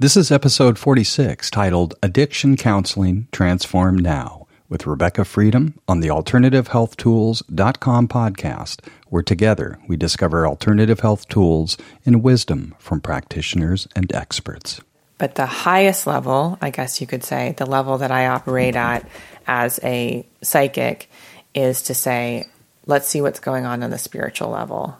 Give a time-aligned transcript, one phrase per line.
[0.00, 8.06] This is episode 46 titled Addiction Counseling Transform Now with Rebecca Freedom on the AlternativeHealthTools.com
[8.06, 11.76] podcast, where together we discover alternative health tools
[12.06, 14.80] and wisdom from practitioners and experts.
[15.18, 19.04] But the highest level, I guess you could say, the level that I operate at
[19.48, 21.10] as a psychic
[21.56, 22.46] is to say,
[22.86, 24.96] let's see what's going on on the spiritual level.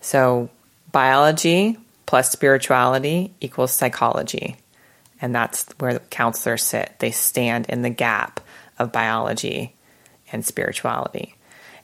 [0.00, 0.50] So,
[0.90, 4.56] biology, plus spirituality equals psychology.
[5.20, 6.94] And that's where counselors sit.
[6.98, 8.40] They stand in the gap
[8.78, 9.74] of biology
[10.32, 11.36] and spirituality.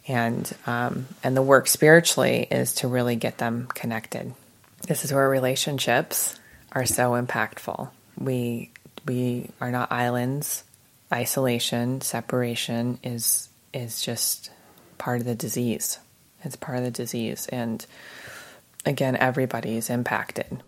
[0.09, 4.34] And, um, and the work spiritually is to really get them connected.
[4.87, 6.39] This is where relationships
[6.73, 7.91] are so impactful.
[8.19, 8.70] We,
[9.06, 10.64] we are not islands.
[11.12, 14.50] Isolation, separation is, is just
[14.98, 15.98] part of the disease.
[16.42, 17.47] It's part of the disease.
[17.48, 17.84] And
[18.84, 20.62] again, everybody is impacted.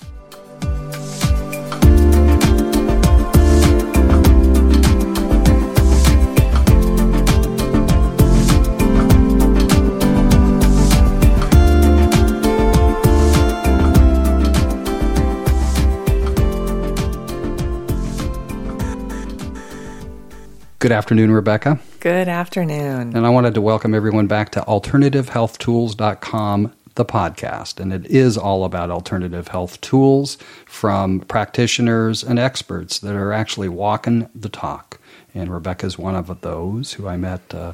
[20.79, 21.79] Good afternoon, Rebecca.
[22.01, 23.16] Good afternoon.
[23.16, 28.65] And I wanted to welcome everyone back to AlternativeHealthTools.com the podcast, and it is all
[28.65, 34.98] about alternative health tools from practitioners and experts that are actually walking the talk.
[35.35, 37.73] And Rebecca is one of those who I met uh,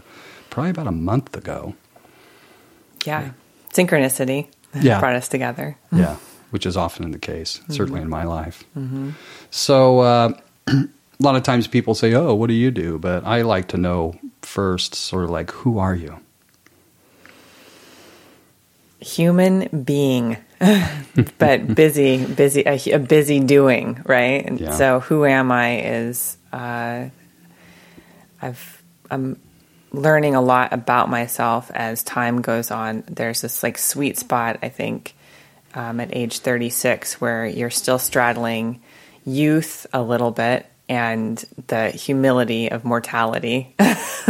[0.50, 1.74] probably about a month ago.
[3.04, 3.30] Yeah,
[3.72, 4.48] synchronicity
[4.80, 5.00] yeah.
[5.00, 5.76] brought us together.
[5.92, 6.16] Yeah,
[6.50, 7.72] which is often the case, mm-hmm.
[7.72, 8.64] certainly in my life.
[8.76, 9.10] Mm-hmm.
[9.50, 10.32] So, uh,
[10.68, 10.88] a
[11.20, 12.98] lot of times people say, Oh, what do you do?
[12.98, 16.20] But I like to know first, sort of like, who are you?
[19.00, 20.36] Human being,
[21.38, 24.44] but busy, busy, a, a, busy doing, right?
[24.44, 24.72] And yeah.
[24.72, 25.80] so, who am I?
[25.80, 27.08] Is uh,
[28.40, 29.40] I've I'm
[29.92, 33.04] learning a lot about myself as time goes on.
[33.06, 35.14] There's this like sweet spot, I think,
[35.74, 38.82] um, at age 36, where you're still straddling
[39.24, 43.74] youth a little bit and the humility of mortality.
[43.80, 43.84] so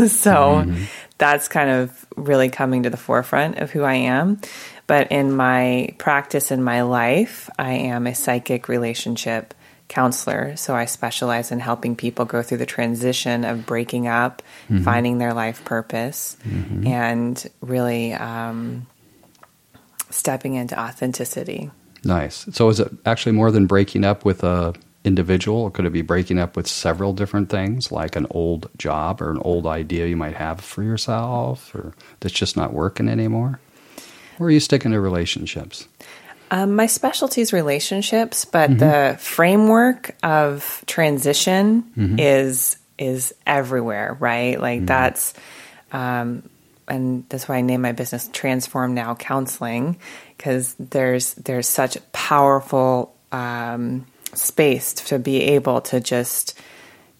[0.04, 0.84] mm-hmm.
[1.18, 4.40] That's kind of really coming to the forefront of who I am.
[4.86, 9.52] But in my practice in my life, I am a psychic relationship
[9.88, 10.56] counselor.
[10.56, 14.84] So I specialize in helping people go through the transition of breaking up, mm-hmm.
[14.84, 16.86] finding their life purpose, mm-hmm.
[16.86, 18.86] and really um,
[20.10, 21.70] stepping into authenticity.
[22.04, 22.46] Nice.
[22.52, 24.74] So is it actually more than breaking up with a
[25.08, 29.20] individual or could it be breaking up with several different things like an old job
[29.20, 33.58] or an old idea you might have for yourself or that's just not working anymore
[34.38, 35.88] or are you sticking to relationships
[36.50, 38.78] um, my specialty is relationships but mm-hmm.
[38.78, 42.18] the framework of transition mm-hmm.
[42.18, 44.86] is is everywhere right like mm-hmm.
[44.86, 45.34] that's
[45.90, 46.42] um,
[46.86, 49.98] and that's why I name my business Transform Now Counseling
[50.36, 56.58] because there's there's such powerful um, space to be able to just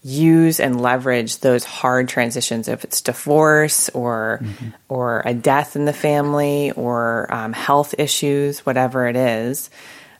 [0.01, 4.69] use and leverage those hard transitions if it's divorce or mm-hmm.
[4.87, 9.69] or a death in the family or um, health issues whatever it is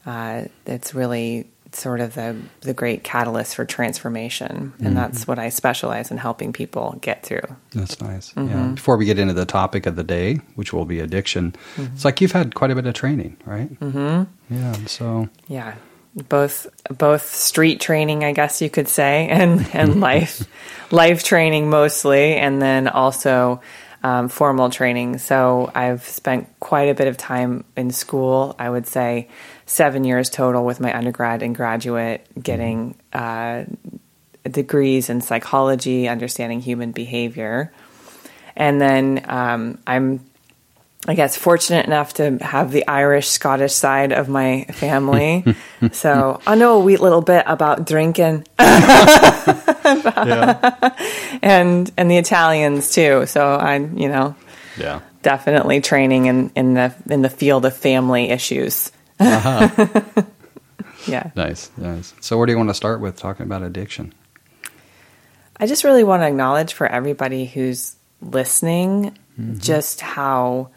[0.05, 4.95] uh, it's really sort of the the great catalyst for transformation and mm-hmm.
[4.95, 8.49] that's what I specialize in helping people get through that's nice mm-hmm.
[8.49, 11.93] yeah before we get into the topic of the day which will be addiction mm-hmm.
[11.93, 14.53] it's like you've had quite a bit of training right mm-hmm.
[14.53, 15.75] yeah so yeah
[16.27, 20.47] both both street training, I guess you could say, and and life
[20.91, 23.61] life training mostly, and then also
[24.03, 25.17] um, formal training.
[25.17, 28.55] So I've spent quite a bit of time in school.
[28.57, 29.27] I would say
[29.65, 33.65] seven years total with my undergrad and graduate, getting uh,
[34.43, 37.71] degrees in psychology, understanding human behavior,
[38.55, 40.28] and then um, I'm
[41.07, 45.55] I guess, fortunate enough to have the Irish Scottish side of my family.
[45.93, 48.45] so I know a wee little bit about drinking.
[48.59, 50.97] yeah.
[51.41, 53.25] And and the Italians too.
[53.27, 54.35] So I you know
[54.77, 54.99] yeah.
[55.21, 58.91] definitely training in, in the in the field of family issues.
[59.19, 60.01] Uh-huh.
[61.07, 61.31] yeah.
[61.35, 62.13] Nice, nice.
[62.19, 64.13] So where do you want to start with talking about addiction?
[65.57, 69.59] I just really want to acknowledge for everybody who's listening mm-hmm.
[69.59, 70.69] just how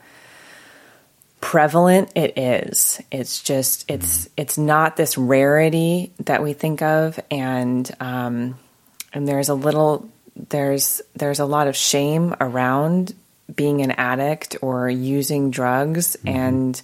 [1.42, 3.02] prevalent it is.
[3.10, 4.30] It's just it's mm.
[4.38, 8.58] it's not this rarity that we think of, and um,
[9.12, 13.14] and there's a little there's there's a lot of shame around
[13.54, 16.28] being an addict or using drugs, mm-hmm.
[16.28, 16.82] and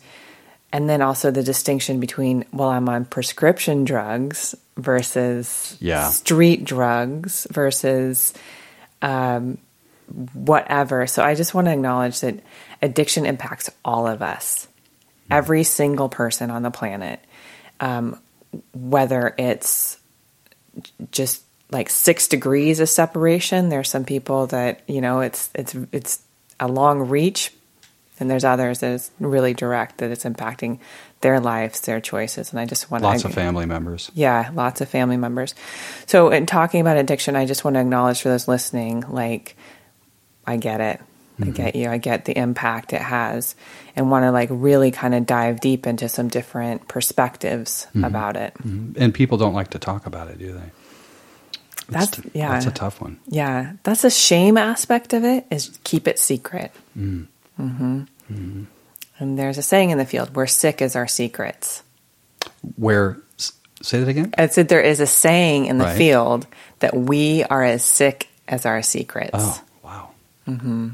[0.70, 6.10] and then also the distinction between well i'm on prescription drugs versus yeah.
[6.10, 8.34] street drugs versus
[9.00, 9.56] um,
[10.34, 12.38] whatever so i just want to acknowledge that
[12.82, 14.68] addiction impacts all of us
[15.30, 17.20] every single person on the planet
[17.80, 18.18] um,
[18.72, 19.98] whether it's
[21.10, 26.22] just like six degrees of separation there's some people that you know it's it's it's
[26.60, 27.52] a long reach
[28.20, 30.78] and there's others that is really direct that it's impacting
[31.20, 32.50] their lives, their choices.
[32.50, 34.10] And I just want lots to, of family members.
[34.14, 35.54] Yeah, lots of family members.
[36.06, 39.56] So in talking about addiction, I just want to acknowledge for those listening, like
[40.46, 41.00] I get it.
[41.38, 41.50] Mm-hmm.
[41.50, 41.88] I get you.
[41.88, 43.54] I get the impact it has
[43.94, 48.04] and want to like really kind of dive deep into some different perspectives mm-hmm.
[48.04, 48.54] about it.
[48.54, 49.00] Mm-hmm.
[49.02, 50.70] And people don't like to talk about it, do they?
[51.88, 52.50] That's, yeah.
[52.50, 53.18] That's a tough one.
[53.28, 53.74] Yeah.
[53.82, 56.72] That's a shame aspect of it is keep it secret.
[56.96, 57.28] Mm.
[57.58, 58.00] Mm-hmm.
[58.30, 58.64] Mm-hmm.
[59.18, 61.82] And there's a saying in the field, "We're sick as our secrets."
[62.76, 63.18] Where
[63.82, 64.32] say that again?
[64.38, 65.96] I said there is a saying in the right.
[65.96, 66.46] field
[66.78, 69.30] that we are as sick as our secrets.
[69.34, 70.10] Oh, wow.
[70.46, 70.90] Mm-hmm.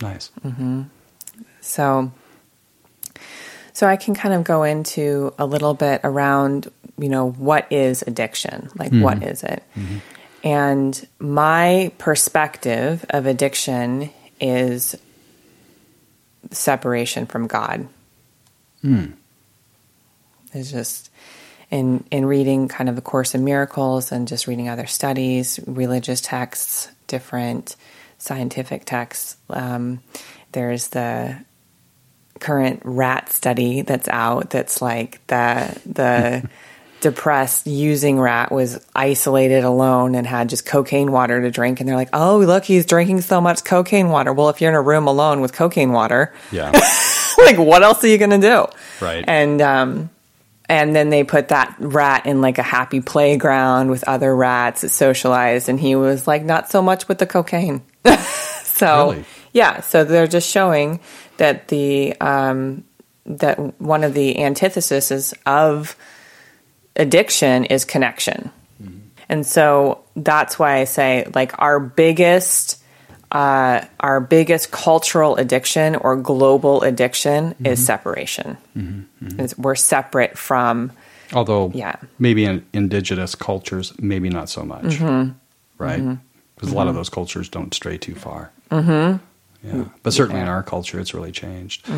[0.00, 0.30] Nice.
[0.44, 0.82] Mm-hmm.
[1.60, 2.12] So,
[3.72, 8.02] so I can kind of go into a little bit around, you know, what is
[8.02, 8.70] addiction?
[8.76, 9.02] Like, mm-hmm.
[9.02, 9.62] what is it?
[9.76, 9.98] Mm-hmm.
[10.44, 14.10] And my perspective of addiction
[14.40, 14.94] is
[16.50, 17.88] separation from God.
[18.82, 19.14] Mm.
[20.52, 21.10] It's just
[21.70, 26.20] in in reading kind of the Course in Miracles and just reading other studies, religious
[26.20, 27.76] texts, different
[28.24, 29.36] scientific texts.
[29.50, 30.00] Um,
[30.52, 31.44] there's the
[32.40, 36.48] current rat study that's out that's like the the
[37.00, 41.80] depressed using rat was isolated alone and had just cocaine water to drink.
[41.80, 44.32] And they're like oh look he's drinking so much cocaine water.
[44.32, 46.70] Well if you're in a room alone with cocaine water yeah.
[47.38, 48.66] like what else are you gonna do?
[49.00, 49.24] Right.
[49.26, 50.10] And um
[50.66, 54.88] and then they put that rat in like a happy playground with other rats that
[54.88, 55.68] socialized.
[55.68, 57.82] And he was like not so much with the cocaine
[58.64, 59.24] so really?
[59.52, 61.00] yeah so they're just showing
[61.36, 62.84] that the um
[63.26, 65.96] that one of the antitheses of
[66.96, 68.50] addiction is connection.
[68.82, 68.98] Mm-hmm.
[69.28, 72.80] And so that's why I say like our biggest
[73.32, 77.66] uh, our biggest cultural addiction or global addiction mm-hmm.
[77.66, 78.56] is separation.
[78.76, 79.26] Mm-hmm.
[79.26, 79.62] mm-hmm.
[79.62, 80.92] we're separate from.
[81.32, 85.32] Although, yeah, maybe in indigenous cultures, maybe not so much, mm-hmm.
[85.78, 86.00] right?
[86.00, 86.14] Mm-hmm.
[86.64, 88.50] Because a lot of those cultures don't stray too far.
[89.62, 90.44] Yeah, but certainly yeah.
[90.44, 91.88] in our culture, it's really changed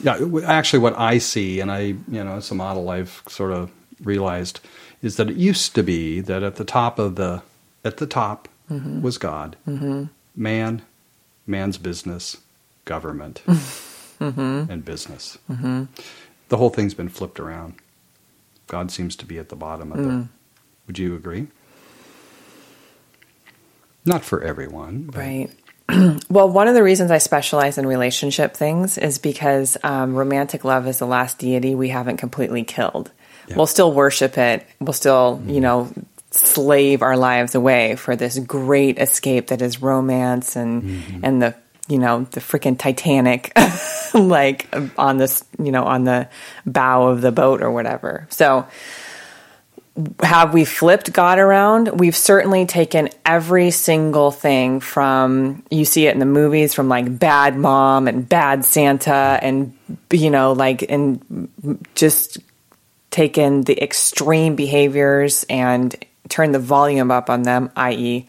[0.00, 3.70] yeah, actually, what I see, and I, you know, it's a model I've sort of
[4.02, 4.60] realized,
[5.02, 7.42] is that it used to be that at the top of the,
[7.84, 9.02] at the top mm-hmm.
[9.02, 10.04] was God, mm-hmm.
[10.36, 10.82] man,
[11.46, 12.36] man's business,
[12.84, 14.70] government, mm-hmm.
[14.70, 15.38] and business.
[15.50, 15.84] Mm-hmm.
[16.48, 17.74] The whole thing's been flipped around.
[18.68, 20.04] God seems to be at the bottom of mm.
[20.04, 20.28] the.
[20.86, 21.48] Would you agree?
[24.04, 25.50] Not for everyone, right?
[26.28, 30.86] well, one of the reasons I specialize in relationship things is because um, romantic love
[30.86, 33.10] is the last deity we haven't completely killed.
[33.46, 33.56] Yeah.
[33.56, 34.66] We'll still worship it.
[34.80, 35.50] We'll still, mm-hmm.
[35.50, 35.90] you know,
[36.30, 41.24] slave our lives away for this great escape that is romance and mm-hmm.
[41.24, 41.54] and the
[41.88, 43.52] you know the freaking Titanic,
[44.14, 44.68] like
[44.98, 46.28] on this you know on the
[46.66, 48.26] bow of the boat or whatever.
[48.30, 48.66] So
[50.22, 51.98] have we flipped God around?
[51.98, 57.18] We've certainly taken every single thing from, you see it in the movies, from like
[57.18, 59.76] Bad Mom and Bad Santa, and,
[60.12, 61.48] you know, like, and
[61.94, 62.38] just
[63.10, 65.96] taken the extreme behaviors and
[66.28, 68.28] turned the volume up on them, i.e.,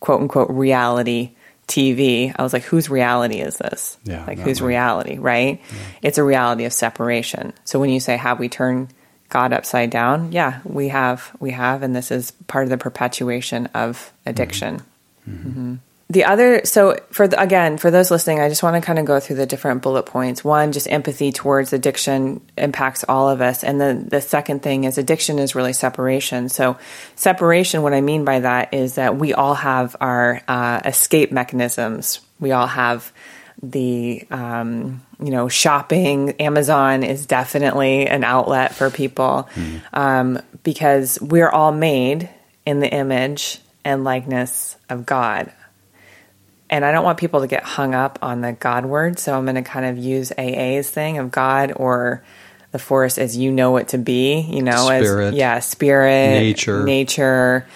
[0.00, 1.32] quote unquote, reality
[1.66, 2.32] TV.
[2.36, 3.98] I was like, whose reality is this?
[4.04, 4.24] Yeah.
[4.24, 4.68] Like, whose right.
[4.68, 5.60] reality, right?
[5.70, 5.78] Yeah.
[6.02, 7.52] It's a reality of separation.
[7.64, 8.92] So when you say, have we turned
[9.28, 13.66] God upside down, yeah, we have, we have, and this is part of the perpetuation
[13.74, 14.82] of addiction.
[15.28, 15.48] Mm-hmm.
[15.48, 15.74] Mm-hmm.
[16.10, 19.04] The other, so for the, again, for those listening, I just want to kind of
[19.04, 20.42] go through the different bullet points.
[20.42, 24.96] One, just empathy towards addiction impacts all of us, and then the second thing is
[24.96, 26.48] addiction is really separation.
[26.48, 26.78] So
[27.14, 32.20] separation, what I mean by that is that we all have our uh, escape mechanisms.
[32.40, 33.12] We all have
[33.62, 39.80] the um, you know shopping amazon is definitely an outlet for people mm.
[39.92, 42.28] um, because we're all made
[42.64, 45.52] in the image and likeness of god.
[46.70, 49.44] And i don't want people to get hung up on the god word so i'm
[49.44, 52.22] going to kind of use aa's thing of god or
[52.72, 56.84] the force as you know it to be you know spirit, as yeah spirit nature.
[56.84, 57.66] nature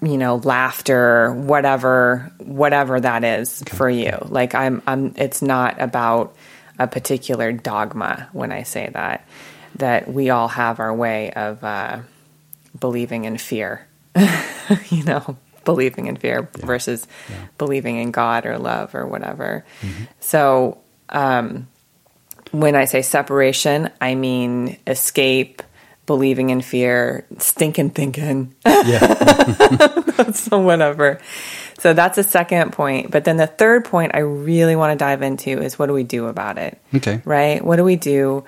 [0.00, 3.76] you know, laughter, whatever, whatever that is okay.
[3.76, 4.16] for you.
[4.26, 6.36] Like I'm, I'm, it's not about
[6.78, 9.26] a particular dogma when I say that.
[9.76, 12.00] That we all have our way of uh,
[12.78, 13.86] believing in fear,
[14.88, 16.66] you know, believing in fear yeah.
[16.66, 17.46] versus yeah.
[17.58, 19.64] believing in God or love or whatever.
[19.82, 20.04] Mm-hmm.
[20.18, 20.78] So,
[21.10, 21.68] um,
[22.50, 25.62] when I say separation, I mean escape,
[26.08, 28.52] believing in fear, stinking thinking.
[28.66, 30.30] Yeah.
[30.32, 31.20] so whatever.
[31.78, 33.12] So that's a second point.
[33.12, 36.02] But then the third point I really want to dive into is what do we
[36.02, 36.80] do about it?
[36.92, 37.22] Okay.
[37.24, 37.64] Right?
[37.64, 38.44] What do we do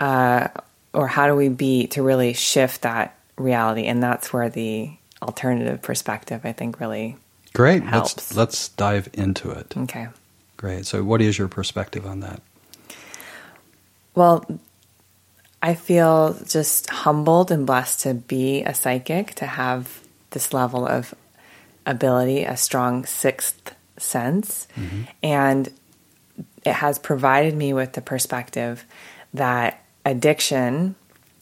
[0.00, 0.48] uh,
[0.92, 3.84] or how do we be to really shift that reality?
[3.84, 4.90] And that's where the
[5.20, 7.16] alternative perspective I think really
[7.52, 7.82] Great.
[7.82, 8.16] Helps.
[8.16, 9.76] Let's let's dive into it.
[9.76, 10.08] Okay.
[10.56, 10.86] Great.
[10.86, 12.40] So what is your perspective on that?
[14.14, 14.44] Well,
[15.62, 20.00] I feel just humbled and blessed to be a psychic, to have
[20.30, 21.14] this level of
[21.86, 24.66] ability, a strong sixth sense.
[24.76, 25.02] Mm-hmm.
[25.22, 25.70] And
[26.64, 28.84] it has provided me with the perspective
[29.34, 30.96] that addiction,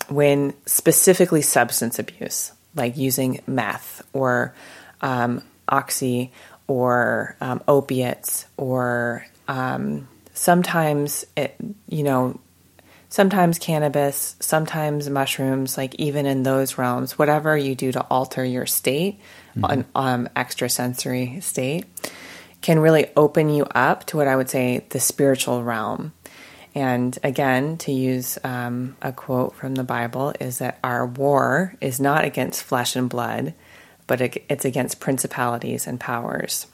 [0.08, 4.54] when specifically substance abuse, like using meth or
[5.00, 6.30] um, oxy
[6.66, 11.56] or um, opiates or um, sometimes it,
[11.88, 12.38] you know,
[13.10, 18.66] sometimes cannabis, sometimes mushrooms, like even in those realms, whatever you do to alter your
[18.66, 19.20] state,
[19.54, 19.64] mm-hmm.
[19.64, 21.84] an um, extrasensory state,
[22.62, 26.12] can really open you up to what I would say the spiritual realm.
[26.72, 31.98] And again, to use um, a quote from the Bible, is that our war is
[32.00, 33.54] not against flesh and blood,
[34.06, 36.66] but it's against principalities and powers.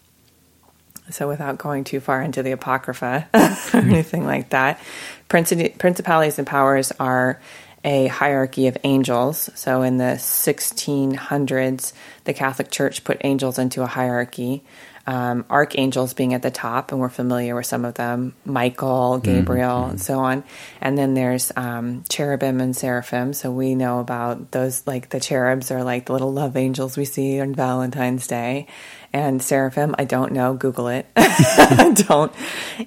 [1.11, 3.29] So, without going too far into the Apocrypha
[3.75, 4.81] or anything like that,
[5.29, 7.41] principalities and powers are
[7.85, 9.49] a hierarchy of angels.
[9.55, 11.93] So, in the 1600s,
[12.25, 14.65] the Catholic Church put angels into a hierarchy.
[15.09, 19.37] Um, archangels being at the top, and we're familiar with some of them Michael, mm-hmm.
[19.37, 19.91] Gabriel, mm-hmm.
[19.91, 20.43] and so on.
[20.81, 23.33] And then there's um, cherubim and seraphim.
[23.33, 27.05] So we know about those, like the cherubs are like the little love angels we
[27.05, 28.67] see on Valentine's Day
[29.13, 29.95] and seraphim.
[29.99, 30.55] I don't know.
[30.55, 31.07] Google it.
[32.09, 32.33] Don't.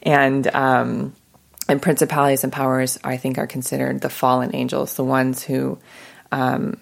[0.03, 1.15] And um,
[1.67, 5.77] and principalities and powers, I think, are considered the fallen angels, the ones who
[6.31, 6.79] um,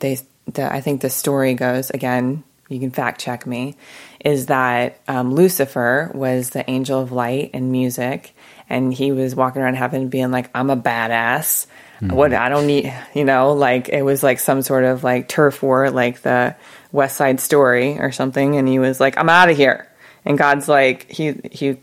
[0.00, 0.18] they.
[0.46, 2.44] The, I think the story goes again.
[2.68, 3.76] You can fact check me.
[4.24, 8.34] Is that um, Lucifer was the angel of light and music,
[8.68, 11.66] and he was walking around heaven being like, "I'm a badass."
[12.00, 12.14] Mm-hmm.
[12.14, 15.62] What I don't need, you know, like it was like some sort of like turf
[15.62, 16.56] war, like the
[16.92, 19.88] West Side Story or something, and he was like, "I'm out of here."
[20.24, 21.76] And God's like, he he,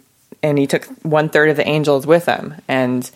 [0.44, 3.10] and he took one third of the angels with him, and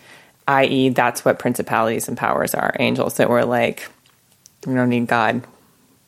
[0.48, 3.88] i.e., that's what principalities and powers are angels that were like,
[4.66, 5.42] we don't need God.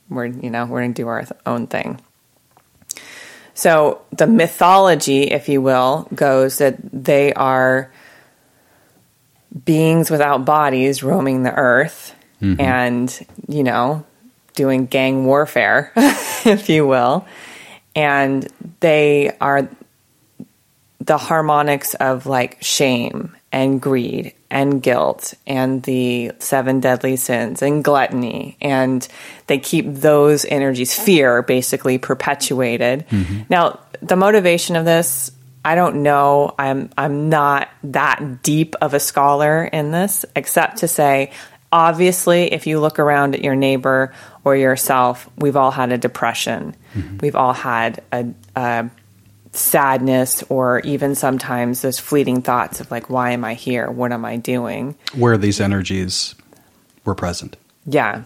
[0.09, 2.01] We're you know we're gonna do our own thing.
[3.55, 7.93] So the mythology, if you will, goes that they are
[9.65, 12.61] beings without bodies roaming the earth, mm-hmm.
[12.61, 14.05] and you know
[14.55, 17.27] doing gang warfare, if you will.
[17.95, 18.47] And
[18.81, 19.69] they are
[21.01, 27.83] the harmonics of like shame and greed and guilt and the seven deadly sins and
[27.83, 28.57] gluttony.
[28.61, 29.07] And
[29.47, 33.07] they keep those energies, fear basically perpetuated.
[33.09, 33.43] Mm-hmm.
[33.49, 35.31] Now, the motivation of this,
[35.69, 36.55] I don't know.
[36.59, 41.31] I'm I'm not that deep of a scholar in this, except to say
[41.71, 46.75] obviously, if you look around at your neighbor or yourself, we've all had a depression.
[46.95, 47.19] Mm-hmm.
[47.21, 48.91] We've all had a, a,
[49.53, 53.91] sadness, or even sometimes those fleeting thoughts of like, why am I here?
[53.91, 54.97] What am I doing?
[55.15, 56.35] Where these energies
[57.05, 57.59] were present.
[57.85, 58.25] Yeah.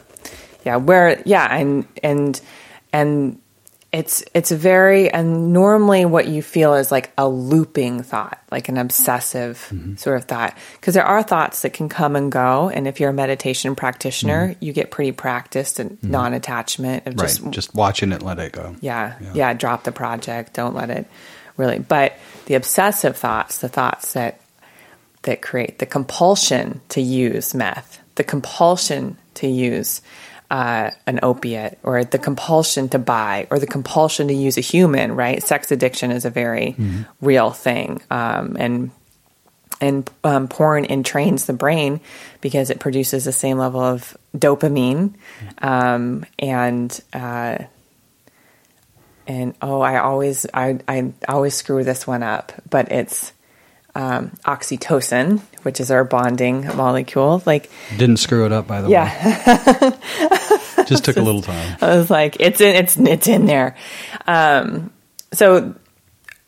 [0.65, 0.77] Yeah.
[0.77, 1.53] Where, yeah.
[1.53, 2.41] And, and,
[2.93, 3.41] and
[3.93, 8.79] it's it's very and normally what you feel is like a looping thought like an
[8.79, 9.97] obsessive mm-hmm.
[9.97, 13.11] sort of thought because there are thoughts that can come and go and if you're
[13.11, 14.65] a meditation practitioner mm-hmm.
[14.65, 16.11] you get pretty practiced in mm-hmm.
[16.11, 17.53] non-attachment of just right.
[17.53, 21.07] just watching it let it go yeah, yeah yeah drop the project don't let it
[21.59, 24.41] really but the obsessive thoughts the thoughts that
[25.23, 30.01] that create the compulsion to use meth the compulsion to use
[30.53, 35.17] uh, an opiate or the compulsion to buy or the compulsion to use a human,
[35.17, 35.43] right?
[35.43, 37.03] Sex addiction is a very mm-hmm.
[37.23, 38.03] real thing.
[38.11, 38.91] Um, and
[39.81, 42.01] and um, porn entrains the brain
[42.43, 45.15] because it produces the same level of dopamine
[45.59, 47.59] um, and uh,
[49.27, 53.33] and oh I always I, I always screw this one up but it's
[53.95, 57.43] um, oxytocin, which is our bonding molecule.
[57.45, 59.91] Like didn't screw it up by the yeah.
[60.79, 60.85] way.
[60.87, 61.77] Just took a little time.
[61.81, 63.77] I was like, it's in, it's it's in there.
[64.27, 64.93] Um,
[65.33, 65.75] so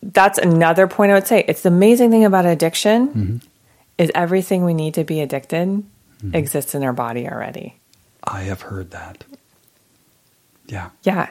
[0.02, 1.44] that's another point I would say.
[1.46, 3.36] It's the amazing thing about addiction mm-hmm.
[3.98, 6.34] is everything we need to be addicted mm-hmm.
[6.34, 7.78] exists in our body already.
[8.22, 9.24] I have heard that.
[10.66, 10.90] Yeah.
[11.02, 11.30] Yeah.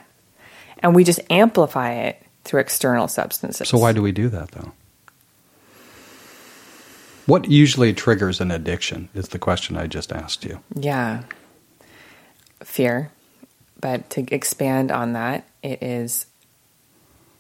[0.80, 3.70] And we just amplify it through external substances.
[3.70, 4.74] So why do we do that though?
[7.26, 10.60] What usually triggers an addiction is the question I just asked you.
[10.76, 11.24] Yeah.
[12.62, 13.12] Fear.
[13.80, 16.26] But to expand on that, it is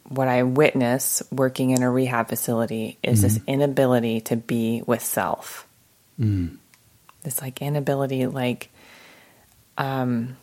[0.07, 3.27] what I witness working in a rehab facility is mm-hmm.
[3.27, 5.67] this inability to be with self.
[6.19, 6.57] Mm.
[7.23, 8.69] This like inability, like,
[9.77, 10.35] um,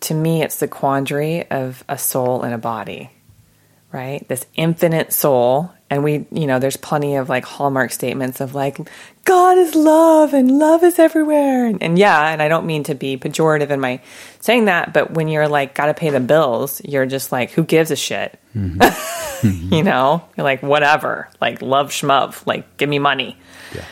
[0.00, 3.10] to me, it's the quandary of a soul and a body,
[3.92, 4.26] right?
[4.28, 5.72] This infinite soul.
[5.88, 8.78] And we, you know, there's plenty of like hallmark statements of like,
[9.24, 11.66] God is love and love is everywhere.
[11.66, 14.00] And, and yeah, and I don't mean to be pejorative in my
[14.40, 17.62] saying that, but when you're like, got to pay the bills, you're just like, who
[17.62, 18.38] gives a shit?
[18.56, 19.72] Mm-hmm.
[19.72, 23.38] you know, you're like, whatever, like love schmove, like give me money.
[23.74, 23.84] Yeah.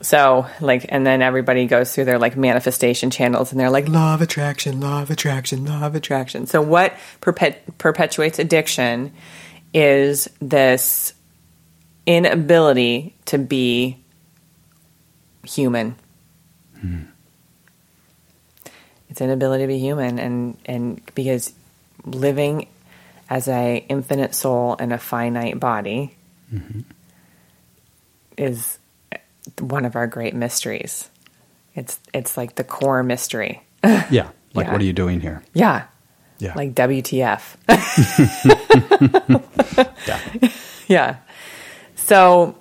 [0.00, 4.20] So, like, and then everybody goes through their like manifestation channels and they're like, love
[4.20, 6.46] attraction, love attraction, love attraction.
[6.46, 9.12] So, what perpet- perpetuates addiction
[9.74, 11.12] is this
[12.06, 13.98] inability to be
[15.42, 15.96] human.
[16.80, 17.00] Hmm.
[19.10, 21.52] It's inability to be human, and, and because
[22.04, 22.68] living
[23.28, 26.14] as a infinite soul in a finite body
[26.52, 26.80] mm-hmm.
[28.36, 28.78] is
[29.58, 31.08] one of our great mysteries.
[31.74, 33.62] It's it's like the core mystery.
[33.84, 34.28] yeah.
[34.54, 34.72] Like yeah.
[34.72, 35.42] what are you doing here?
[35.52, 35.86] Yeah.
[36.38, 36.54] Yeah.
[36.54, 37.56] Like WTF.
[40.06, 40.50] yeah.
[40.88, 41.16] Yeah.
[41.94, 42.56] So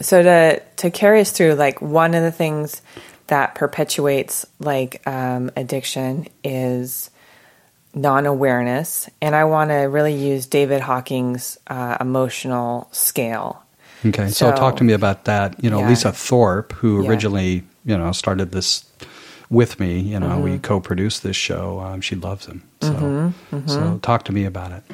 [0.00, 2.82] so to to carry us through like one of the things
[3.26, 7.10] that perpetuates like um, addiction is
[7.92, 13.64] non-awareness and i want to really use david hawkins' uh, emotional scale
[14.04, 15.62] Okay, so, so, talk to me about that.
[15.62, 15.88] You know, yeah.
[15.88, 17.08] Lisa Thorpe, who yeah.
[17.08, 18.84] originally you know started this
[19.50, 20.00] with me.
[20.00, 20.42] You know, mm-hmm.
[20.42, 21.80] we co-produced this show.
[21.80, 22.62] Um, she loves him.
[22.80, 23.56] So, mm-hmm.
[23.56, 23.68] Mm-hmm.
[23.68, 24.84] so talk to me about it.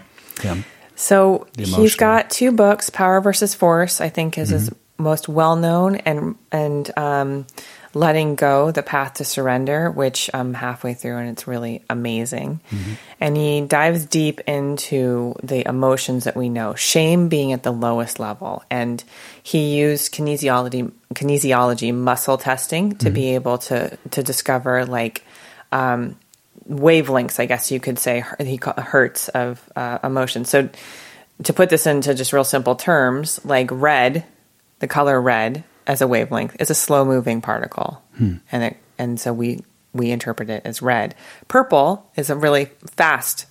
[0.42, 0.62] Yeah.
[0.97, 4.01] So he's got two books, Power versus Force.
[4.01, 5.03] I think is his mm-hmm.
[5.03, 7.47] most well known, and and um,
[7.96, 12.61] letting go, the path to surrender, which I'm halfway through and it's really amazing.
[12.70, 12.92] Mm-hmm.
[13.20, 18.20] And he dives deep into the emotions that we know, shame being at the lowest
[18.20, 18.62] level.
[18.70, 19.02] And
[19.42, 23.14] he used kinesiology, kinesiology muscle testing to mm-hmm.
[23.14, 25.24] be able to, to discover like,
[25.72, 26.18] um,
[26.68, 30.44] wavelengths, I guess you could say, he hertz of uh, emotion.
[30.44, 30.68] So
[31.44, 34.26] to put this into just real simple terms, like red,
[34.80, 38.37] the color red as a wavelength is a slow moving particle, hmm.
[38.51, 39.61] and it and so we
[39.92, 41.14] we interpret it as red.
[41.49, 43.46] Purple is a really fast.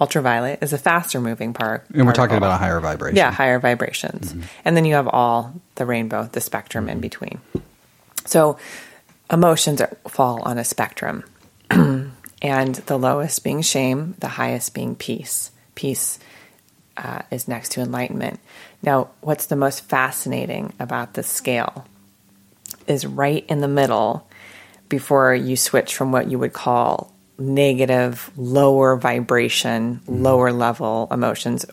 [0.00, 1.84] Ultraviolet is a faster moving part.
[1.92, 3.16] And we're talking about a higher vibration.
[3.16, 4.32] Yeah, higher vibrations.
[4.32, 4.42] Mm-hmm.
[4.64, 7.38] And then you have all the rainbow, the spectrum in between.
[8.24, 8.58] So
[9.30, 11.24] emotions are, fall on a spectrum.
[11.70, 15.50] and the lowest being shame, the highest being peace.
[15.74, 16.18] Peace
[16.96, 18.40] uh, is next to enlightenment.
[18.82, 21.86] Now, what's the most fascinating about the scale
[22.86, 24.28] is right in the middle
[24.88, 30.22] before you switch from what you would call negative, lower vibration, mm-hmm.
[30.22, 31.64] lower level emotions,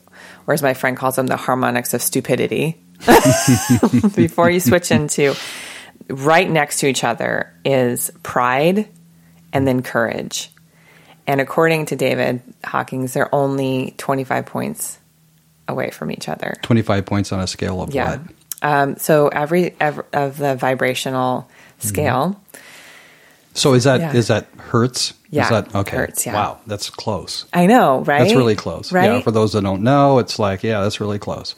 [0.46, 2.82] or as my friend calls them, the harmonics of stupidity.
[4.15, 5.36] before you switch into
[6.10, 8.88] right next to each other is pride
[9.54, 10.52] and then courage.
[11.28, 14.98] And according to David Hawkins, they're only 25 points
[15.67, 16.56] away from each other.
[16.62, 18.17] 25 points on a scale of yeah.
[18.17, 18.21] what?
[18.62, 21.49] Um, so every, every, of the vibrational
[21.80, 22.39] scale.
[22.53, 22.63] Mm-hmm.
[23.53, 24.13] So is that yeah.
[24.13, 25.15] is that hertz?
[25.32, 25.43] Yeah.
[25.43, 25.97] Is that okay?
[25.97, 26.34] Hertz, yeah.
[26.34, 27.45] Wow, that's close.
[27.51, 28.19] I know, right?
[28.19, 28.91] That's really close.
[28.91, 29.06] Right?
[29.06, 31.56] Yeah, for those that don't know, it's like, yeah, that's really close.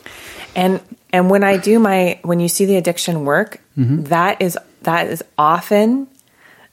[0.56, 4.04] And and when I do my when you see the addiction work, mm-hmm.
[4.04, 6.08] that is that is often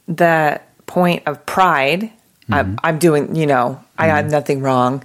[0.07, 2.03] the point of pride.
[2.03, 2.53] Mm-hmm.
[2.53, 4.31] I'm, I'm, doing, you know, I have mm-hmm.
[4.31, 5.03] nothing wrong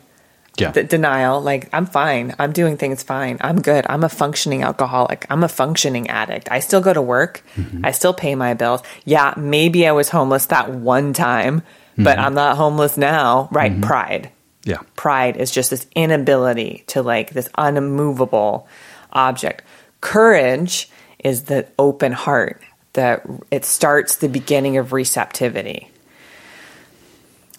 [0.57, 0.71] yeah.
[0.71, 1.41] Denial.
[1.41, 2.35] Like, I'm fine.
[2.39, 3.39] I'm doing things fine.
[3.41, 3.87] I'm good.
[3.89, 5.27] I'm a functioning alcoholic.
[5.31, 6.51] I'm a functioning addict.
[6.51, 7.43] I still go to work.
[7.57, 7.87] Mm-hmm.
[7.87, 8.83] I still pay my bills.
[9.05, 12.05] Yeah, maybe I was homeless that one time, mm-hmm.
[12.05, 13.49] but I'm not homeless now.
[13.51, 13.73] Right?
[13.73, 13.83] Mm-hmm.
[13.83, 14.31] Pride.
[14.65, 14.79] Yeah.
[14.95, 18.69] Pride is just this inability to like this unmovable
[19.13, 19.65] object.
[20.01, 22.61] Courage is the open heart
[22.93, 25.91] that it starts the beginning of receptivity.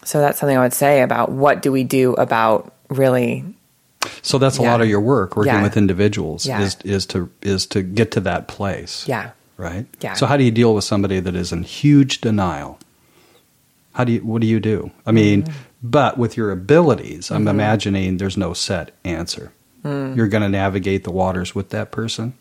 [0.06, 3.44] So that's something I would say about what do we do about really
[4.22, 4.72] so that's a yeah.
[4.72, 5.64] lot of your work working yeah.
[5.64, 6.62] with individuals yeah.
[6.62, 9.08] is is to is to get to that place.
[9.08, 9.32] Yeah.
[9.58, 9.86] Right?
[10.02, 10.14] Yeah.
[10.14, 12.80] So how do you deal with somebody that is in huge denial?
[13.94, 14.92] How do you what do you do?
[15.06, 15.58] I mean, mm-hmm.
[15.84, 17.50] but with your abilities, I'm mm-hmm.
[17.50, 19.54] imagining there's no set answer.
[19.84, 20.16] Mm.
[20.16, 22.34] You're going to navigate the waters with that person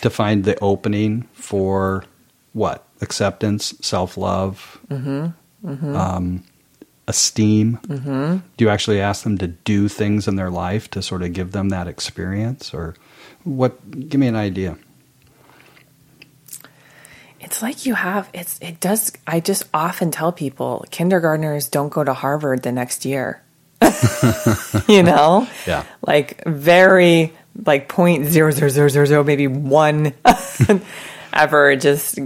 [0.00, 2.04] to find the opening for
[2.52, 2.84] what?
[3.00, 5.28] Acceptance, self love, mm-hmm.
[5.64, 5.96] mm-hmm.
[5.96, 6.42] um,
[7.08, 7.80] esteem.
[7.88, 8.36] Mm-hmm.
[8.56, 11.50] Do you actually ask them to do things in their life to sort of give
[11.52, 12.72] them that experience?
[12.72, 12.94] Or
[13.42, 14.08] what?
[14.08, 14.78] Give me an idea.
[17.40, 22.04] It's like you have it's it does I just often tell people kindergartners don't go
[22.04, 23.42] to Harvard the next year.
[24.88, 25.48] you know?
[25.66, 25.84] Yeah.
[26.06, 27.32] Like very
[27.64, 30.12] like point zero zero zero zero zero maybe one
[31.32, 32.18] ever just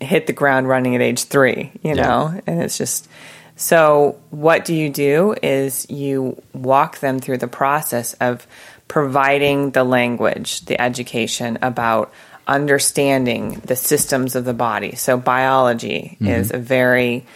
[0.00, 2.32] hit the ground running at age three, you know?
[2.34, 2.40] Yeah.
[2.46, 3.08] And it's just
[3.56, 8.46] so what do you do is you walk them through the process of
[8.86, 12.12] providing the language, the education about
[12.46, 14.94] understanding the systems of the body.
[14.94, 16.28] So biology mm-hmm.
[16.28, 17.26] is a very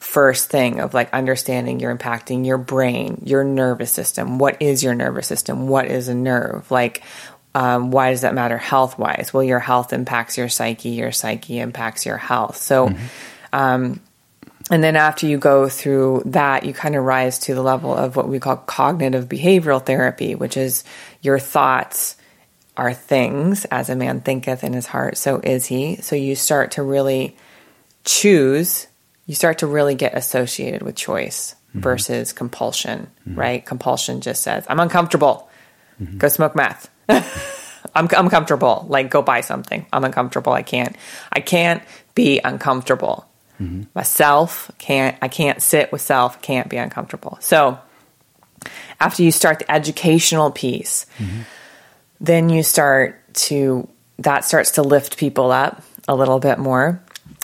[0.00, 4.38] first thing of like understanding you're impacting your brain, your nervous system.
[4.38, 5.68] What is your nervous system?
[5.68, 6.70] What is a nerve?
[6.70, 7.02] Like,
[7.54, 9.30] um, why does that matter health wise?
[9.32, 12.56] Well, your health impacts your psyche, your psyche impacts your health.
[12.56, 13.06] So, mm-hmm.
[13.52, 14.00] um,
[14.70, 18.16] and then after you go through that, you kind of rise to the level of
[18.16, 20.84] what we call cognitive behavioral therapy, which is
[21.20, 22.16] your thoughts
[22.76, 25.96] are things as a man thinketh in his heart, so is he.
[25.96, 27.36] So you start to really
[28.04, 28.86] choose,
[29.26, 31.80] you start to really get associated with choice mm-hmm.
[31.80, 33.38] versus compulsion, mm-hmm.
[33.38, 33.64] right?
[33.64, 35.48] Compulsion just says, I'm uncomfortable,
[36.00, 36.18] mm-hmm.
[36.18, 36.90] go smoke meth.
[37.94, 38.86] I'm uncomfortable.
[38.88, 39.86] Like go buy something.
[39.92, 40.52] I'm uncomfortable.
[40.52, 40.96] I can't.
[41.30, 41.82] I can't
[42.14, 43.28] be uncomfortable.
[43.60, 43.84] Mm-hmm.
[43.94, 45.16] Myself can't.
[45.22, 46.42] I can't sit with self.
[46.42, 47.38] Can't be uncomfortable.
[47.40, 47.78] So
[49.00, 51.42] after you start the educational piece, mm-hmm
[52.24, 53.88] then you start to,
[54.18, 57.02] that starts to lift people up a little bit more.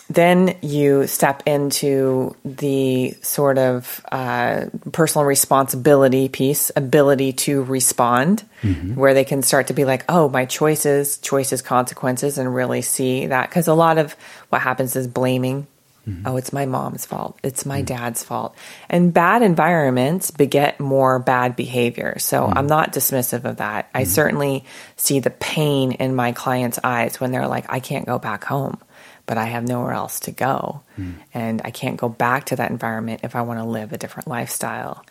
[0.09, 8.95] Then you step into the sort of uh, personal responsibility piece, ability to respond, mm-hmm.
[8.95, 13.27] where they can start to be like, oh, my choices, choices, consequences, and really see
[13.27, 13.49] that.
[13.49, 14.17] Because a lot of
[14.49, 15.65] what happens is blaming
[16.11, 16.27] Mm-hmm.
[16.27, 17.39] Oh, it's my mom's fault.
[17.43, 17.95] It's my mm-hmm.
[17.95, 18.55] dad's fault.
[18.89, 22.19] And bad environments beget more bad behavior.
[22.19, 22.57] So mm-hmm.
[22.57, 23.89] I'm not dismissive of that.
[23.93, 24.11] I mm-hmm.
[24.11, 28.43] certainly see the pain in my clients' eyes when they're like, I can't go back
[28.43, 28.79] home,
[29.25, 30.81] but I have nowhere else to go.
[30.99, 31.15] Mm.
[31.33, 34.27] And I can't go back to that environment if I want to live a different
[34.27, 35.05] lifestyle.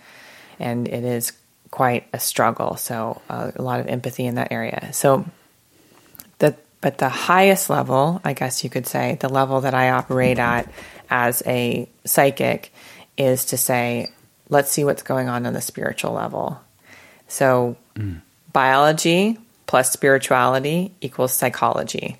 [0.58, 1.32] And it is
[1.70, 2.76] quite a struggle.
[2.76, 4.92] So uh, a lot of empathy in that area.
[4.92, 5.24] So
[6.80, 10.70] but the highest level, I guess you could say, the level that I operate at
[11.10, 12.72] as a psychic
[13.18, 14.10] is to say,
[14.48, 16.60] let's see what's going on on the spiritual level.
[17.28, 18.22] So, mm.
[18.52, 22.16] biology plus spirituality equals psychology.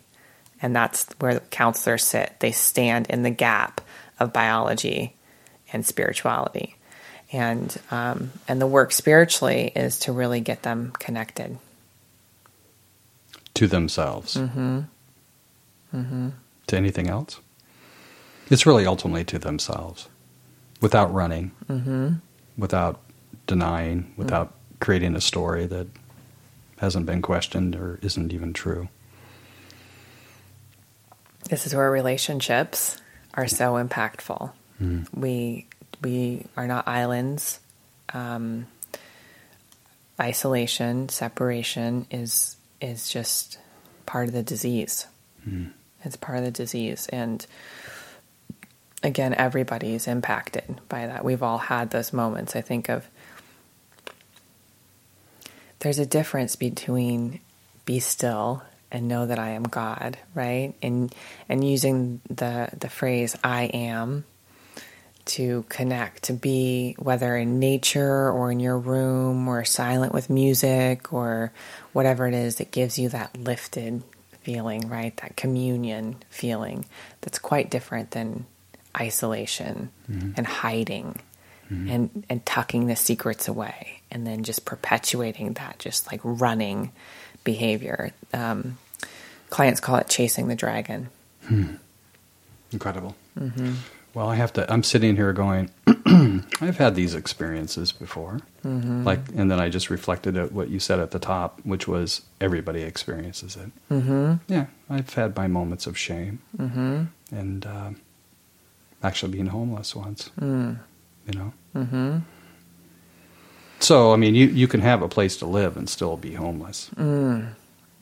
[0.63, 2.37] And that's where counselors sit.
[2.41, 3.81] They stand in the gap
[4.19, 5.15] of biology
[5.73, 6.77] and spirituality.
[7.33, 11.59] And, um, and the work spiritually is to really get them connected
[13.61, 14.37] to themselves.
[14.37, 14.81] Mm-hmm.
[15.95, 16.29] Mm-hmm.
[16.69, 17.41] To anything else?
[18.49, 20.09] It's really ultimately to themselves,
[20.81, 22.15] without running, mm-hmm.
[22.57, 23.03] without
[23.47, 24.77] denying, without mm-hmm.
[24.81, 25.89] creating a story that
[26.79, 28.89] hasn't been questioned or isn't even true.
[31.51, 32.97] This is where relationships
[33.35, 34.53] are so impactful.
[34.81, 35.07] Mm.
[35.13, 35.67] We
[36.03, 37.61] we are not islands.
[38.15, 38.69] Um,
[40.19, 43.59] isolation, separation is is just
[44.07, 45.07] part of the disease.
[45.47, 45.73] Mm.
[46.05, 47.09] It's part of the disease.
[47.13, 47.47] And
[49.03, 51.25] again, everybody is impacted by that.
[51.25, 52.57] We've all had those moments.
[52.57, 53.07] I think of
[55.81, 57.41] there's a difference between
[57.85, 58.63] be still
[58.93, 60.75] and know that I am God, right?
[60.83, 61.15] And
[61.49, 64.25] and using the the phrase I am
[65.27, 71.13] to connect, to be whether in nature or in your room or silent with music
[71.13, 71.53] or
[71.93, 74.03] whatever it is that gives you that lifted
[74.43, 75.17] feeling, right?
[75.19, 76.85] That communion feeling
[77.21, 78.47] that's quite different than
[78.99, 80.33] isolation mm-hmm.
[80.37, 81.21] and hiding
[81.71, 81.91] mm-hmm.
[81.91, 86.93] and, and tucking the secrets away and then just perpetuating that, just like running
[87.45, 88.13] behavior.
[88.35, 88.79] Um,
[89.51, 91.09] clients call it chasing the dragon.
[91.45, 91.75] Hmm.
[92.73, 93.17] Incredible.
[93.39, 93.75] Mm-hmm.
[94.15, 94.71] Well, I have to.
[94.73, 95.71] I'm sitting here going,
[96.61, 98.41] I've had these experiences before.
[98.65, 99.05] Mm-hmm.
[99.05, 102.23] Like, and then I just reflected at what you said at the top, which was
[102.41, 103.71] everybody experiences it.
[103.91, 104.35] Mm-hmm.
[104.49, 107.05] Yeah, I've had my moments of shame, mm-hmm.
[107.31, 107.91] and uh,
[109.03, 110.31] actually being homeless once.
[110.41, 110.79] Mm.
[111.27, 111.53] You know.
[111.77, 112.19] Mm-hmm.
[113.79, 116.91] So, I mean, you you can have a place to live and still be homeless.
[116.97, 117.55] Mm.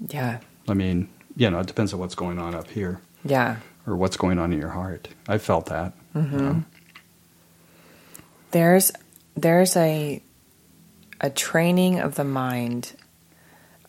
[0.06, 0.40] Yeah.
[0.66, 3.00] I mean, you know, it depends on what's going on up here.
[3.24, 3.56] Yeah
[3.88, 5.08] or what's going on in your heart.
[5.26, 5.92] I felt that.
[6.14, 6.36] Mm-hmm.
[6.36, 6.64] You know?
[8.50, 8.92] There's
[9.36, 10.22] there's a
[11.20, 12.94] a training of the mind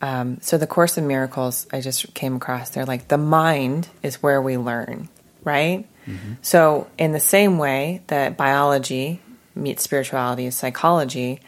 [0.01, 2.69] um, so the Course in Miracles, I just came across.
[2.69, 5.09] They're like the mind is where we learn,
[5.43, 5.85] right?
[6.07, 6.33] Mm-hmm.
[6.41, 9.21] So in the same way that biology
[9.55, 11.41] meets spirituality is psychology,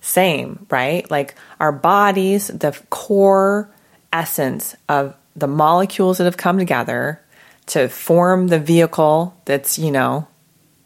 [0.00, 1.08] same, right?
[1.10, 3.70] Like our bodies, the core
[4.12, 7.21] essence of the molecules that have come together
[7.66, 10.26] to form the vehicle that's, you know,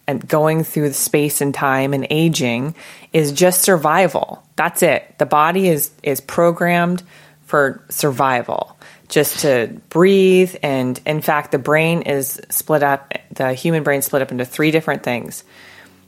[0.07, 2.75] and going through the space and time and aging
[3.13, 4.43] is just survival.
[4.57, 5.19] That's it.
[5.19, 7.03] The body is is programmed
[7.47, 8.77] for survival,
[9.09, 14.23] just to breathe and in fact the brain is split up the human brain split
[14.23, 15.45] up into three different things.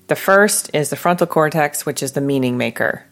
[0.06, 3.04] The first is the frontal cortex, which is the meaning maker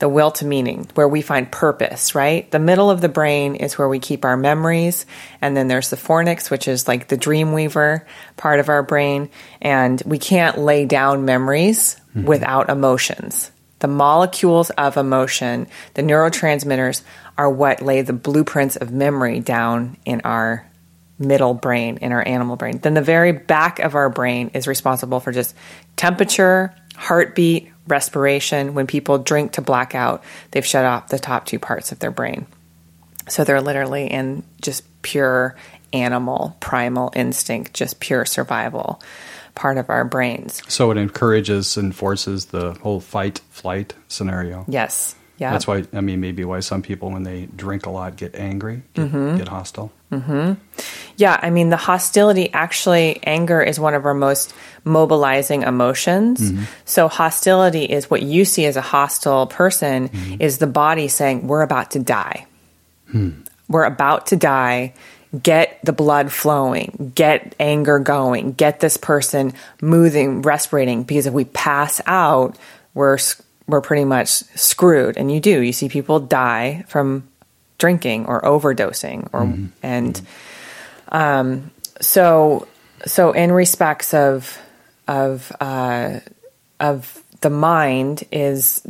[0.00, 2.50] the will to meaning, where we find purpose, right?
[2.50, 5.06] The middle of the brain is where we keep our memories.
[5.40, 8.04] And then there's the fornix, which is like the dream weaver
[8.36, 9.30] part of our brain.
[9.62, 12.26] And we can't lay down memories mm-hmm.
[12.26, 13.52] without emotions.
[13.78, 17.02] The molecules of emotion, the neurotransmitters,
[17.38, 20.66] are what lay the blueprints of memory down in our
[21.18, 22.78] middle brain, in our animal brain.
[22.78, 25.54] Then the very back of our brain is responsible for just
[25.96, 28.74] temperature, heartbeat, respiration.
[28.74, 32.46] When people drink to blackout, they've shut off the top two parts of their brain.
[33.28, 35.56] So they're literally in just pure
[35.92, 39.00] animal, primal instinct, just pure survival
[39.54, 40.62] part of our brains.
[40.68, 44.64] So it encourages and forces the whole fight flight scenario.
[44.68, 45.14] Yes.
[45.36, 45.50] Yeah.
[45.50, 48.82] That's why, I mean, maybe why some people, when they drink a lot, get angry,
[48.94, 49.36] get, mm-hmm.
[49.36, 49.90] get hostile.
[50.12, 50.54] Mm-hmm.
[51.16, 51.40] Yeah.
[51.42, 56.40] I mean, the hostility actually, anger is one of our most mobilizing emotions.
[56.40, 56.64] Mm-hmm.
[56.84, 60.40] So, hostility is what you see as a hostile person, mm-hmm.
[60.40, 62.46] is the body saying, We're about to die.
[63.10, 63.30] Hmm.
[63.68, 64.94] We're about to die.
[65.42, 71.44] Get the blood flowing, get anger going, get this person moving, respirating, because if we
[71.44, 72.56] pass out,
[72.94, 73.18] we're
[73.66, 75.16] we're pretty much screwed.
[75.16, 75.60] And you do.
[75.60, 77.28] You see people die from
[77.78, 79.66] drinking or overdosing or mm-hmm.
[79.82, 80.20] and
[81.08, 82.66] um, so
[83.06, 84.58] so in respects of
[85.08, 86.20] of uh,
[86.80, 88.86] of the mind is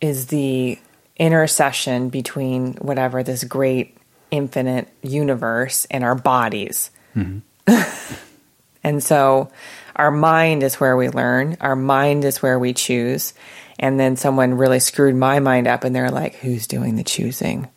[0.00, 0.78] is the
[1.16, 3.96] intercession between whatever this great
[4.30, 6.90] infinite universe and our bodies.
[7.16, 7.40] Mm-hmm.
[8.84, 9.50] and so
[9.96, 13.34] our mind is where we learn, our mind is where we choose.
[13.78, 17.68] And then someone really screwed my mind up and they're like, who's doing the choosing?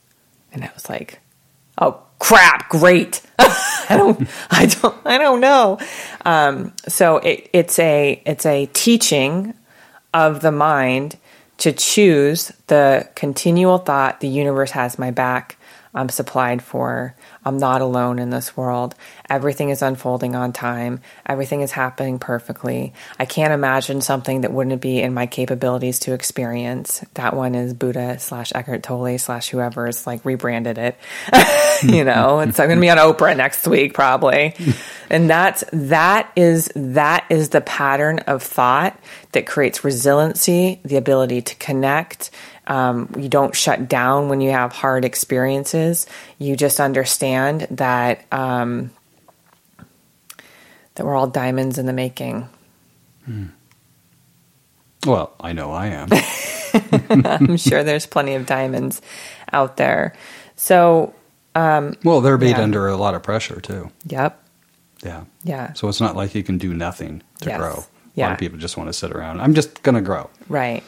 [0.54, 1.20] And I was like,
[1.80, 3.22] oh crap, great.
[3.40, 5.80] I don't, I don't, I don't know.
[6.26, 9.54] Um, so it, it's a, it's a teaching
[10.14, 11.18] of the mind
[11.58, 15.58] to choose the continual thought, the universe has my back.
[15.94, 17.16] I'm supplied for.
[17.48, 18.94] I'm not alone in this world.
[19.30, 21.00] Everything is unfolding on time.
[21.26, 22.92] Everything is happening perfectly.
[23.18, 27.06] I can't imagine something that wouldn't be in my capabilities to experience.
[27.14, 30.98] That one is Buddha slash Eckhart Tolle slash whoever has like rebranded it.
[31.84, 34.54] you know, it's going to be on Oprah next week probably.
[35.10, 39.00] And that's that is that is the pattern of thought
[39.32, 42.30] that creates resiliency, the ability to connect,
[42.68, 46.06] um, you don't shut down when you have hard experiences.
[46.38, 48.92] You just understand that um,
[50.96, 52.48] that we're all diamonds in the making.
[53.26, 53.46] Hmm.
[55.06, 56.10] Well, I know I am.
[57.26, 59.02] I'm sure there's plenty of diamonds
[59.54, 60.14] out there.
[60.58, 61.16] So,
[61.56, 62.62] um, well, they're made yeah.
[62.62, 63.90] under a lot of pressure too.
[64.08, 64.44] Yep.
[65.04, 65.24] Yeah.
[65.44, 65.74] Yeah.
[65.74, 67.58] So it's not like you can do nothing to yes.
[67.58, 67.86] grow.
[68.16, 68.26] Yeah.
[68.26, 69.40] A lot of people just want to sit around.
[69.40, 70.30] I'm just going to grow.
[70.50, 70.84] Right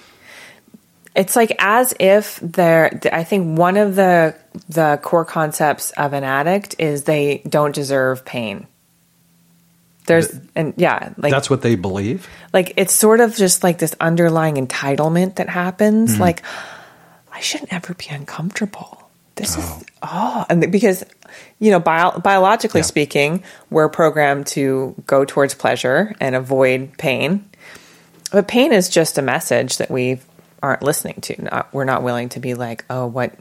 [1.15, 4.35] it's like as if they're i think one of the
[4.69, 8.67] the core concepts of an addict is they don't deserve pain
[10.05, 13.95] there's and yeah like that's what they believe like it's sort of just like this
[13.99, 16.21] underlying entitlement that happens mm-hmm.
[16.21, 16.43] like
[17.31, 19.61] i shouldn't ever be uncomfortable this oh.
[19.61, 21.05] is oh and because
[21.59, 22.85] you know bio, biologically yeah.
[22.85, 27.47] speaking we're programmed to go towards pleasure and avoid pain
[28.31, 30.25] but pain is just a message that we've
[30.61, 31.41] aren't listening to.
[31.43, 33.33] Not, we're not willing to be like, oh, what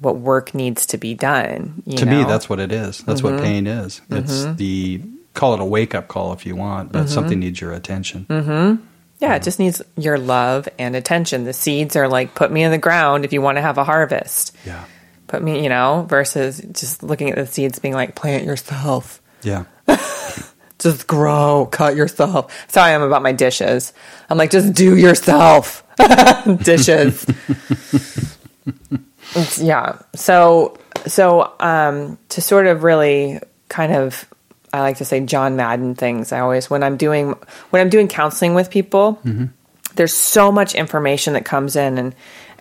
[0.00, 1.82] what work needs to be done.
[1.96, 2.18] to know?
[2.18, 2.98] me, that's what it is.
[2.98, 3.36] That's mm-hmm.
[3.36, 4.02] what pain is.
[4.10, 4.56] It's mm-hmm.
[4.56, 5.00] the
[5.34, 7.08] call it a wake up call if you want, but mm-hmm.
[7.08, 8.26] something needs your attention.
[8.28, 8.84] Mm-hmm.
[9.20, 11.44] Yeah, it just needs your love and attention.
[11.44, 13.84] The seeds are like, put me in the ground if you want to have a
[13.84, 14.54] harvest.
[14.66, 14.84] Yeah.
[15.28, 19.22] Put me, you know, versus just looking at the seeds being like, plant yourself.
[19.42, 19.64] Yeah.
[20.84, 22.70] just grow, cut yourself.
[22.70, 23.92] Sorry, I'm about my dishes.
[24.30, 25.82] I'm like, just do yourself.
[26.62, 27.26] dishes.
[29.60, 29.98] yeah.
[30.14, 34.28] So so um, to sort of really kind of
[34.72, 36.32] I like to say John Madden things.
[36.32, 37.34] I always when I'm doing
[37.70, 39.46] when I'm doing counseling with people, mm-hmm.
[39.94, 42.14] there's so much information that comes in and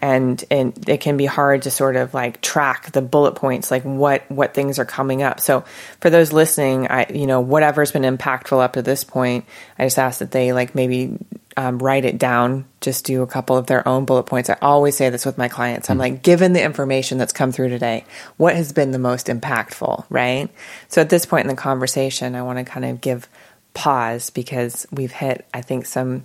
[0.03, 3.83] and and it can be hard to sort of like track the bullet points like
[3.83, 5.39] what what things are coming up.
[5.39, 5.63] So
[6.01, 9.45] for those listening i you know whatever's been impactful up to this point
[9.79, 11.17] i just ask that they like maybe
[11.55, 12.65] um, write it down.
[12.81, 14.49] Just do a couple of their own bullet points.
[14.49, 15.87] I always say this with my clients.
[15.87, 18.05] I'm like given the information that's come through today
[18.37, 20.49] what has been the most impactful right?
[20.87, 23.29] So at this point in the conversation i want to kind of give
[23.73, 26.23] pause because we've hit i think some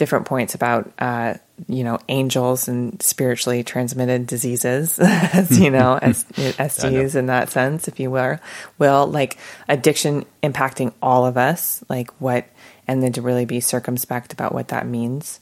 [0.00, 1.34] different points about uh,
[1.68, 7.88] you know angels and spiritually transmitted diseases, as you know, as STDs in that sense,
[7.88, 8.38] if you will.
[8.78, 12.46] Will like addiction impacting all of us, like what,
[12.86, 15.40] and then to really be circumspect about what that means.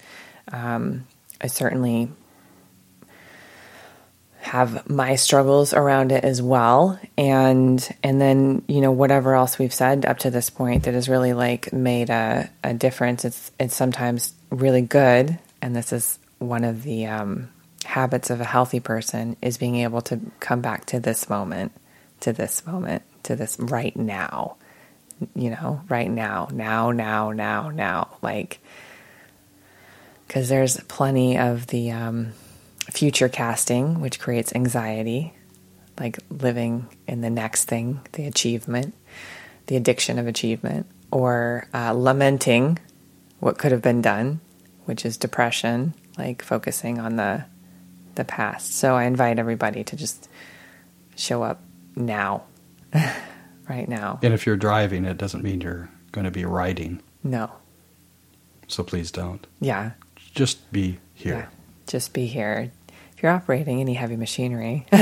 [0.52, 1.06] Um,
[1.40, 2.10] I certainly
[4.40, 9.74] have my struggles around it as well and and then you know whatever else we've
[9.74, 13.74] said up to this point that has really like made a, a difference it's it's
[13.74, 17.50] sometimes really good and this is one of the um,
[17.84, 21.72] habits of a healthy person is being able to come back to this moment
[22.20, 24.56] to this moment to this right now
[25.34, 28.60] you know right now now now now now like
[30.28, 32.32] because there's plenty of the um,
[32.90, 35.32] future casting, which creates anxiety,
[35.98, 38.94] like living in the next thing, the achievement,
[39.66, 42.78] the addiction of achievement, or uh, lamenting
[43.40, 44.40] what could have been done,
[44.88, 47.44] which is depression, like focusing on the
[48.14, 48.74] the past.
[48.74, 50.28] So I invite everybody to just
[51.14, 51.60] show up
[51.94, 52.44] now,
[53.68, 54.18] right now.
[54.22, 57.00] And if you're driving, it doesn't mean you're going to be riding.
[57.22, 57.52] No.
[58.66, 59.46] So please don't.
[59.60, 59.92] Yeah.
[60.34, 61.34] Just be here.
[61.34, 61.46] Yeah.
[61.86, 62.72] Just be here
[63.18, 64.86] if you're operating any heavy machinery,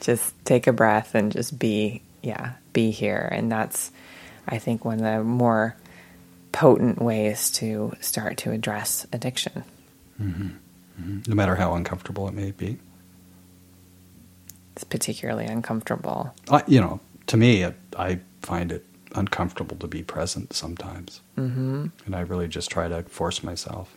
[0.00, 3.28] just take a breath and just be, yeah, be here.
[3.30, 3.92] And that's,
[4.50, 5.76] I think, one of the more
[6.52, 9.64] potent ways to start to address addiction.
[10.20, 10.48] Mm-hmm.
[11.00, 11.30] Mm-hmm.
[11.30, 12.78] No matter how uncomfortable it may be.
[14.74, 16.34] It's particularly uncomfortable.
[16.50, 18.84] I, you know, to me, it, I find it
[19.14, 21.20] uncomfortable to be present sometimes.
[21.36, 21.86] Mm-hmm.
[22.06, 23.94] And I really just try to force myself.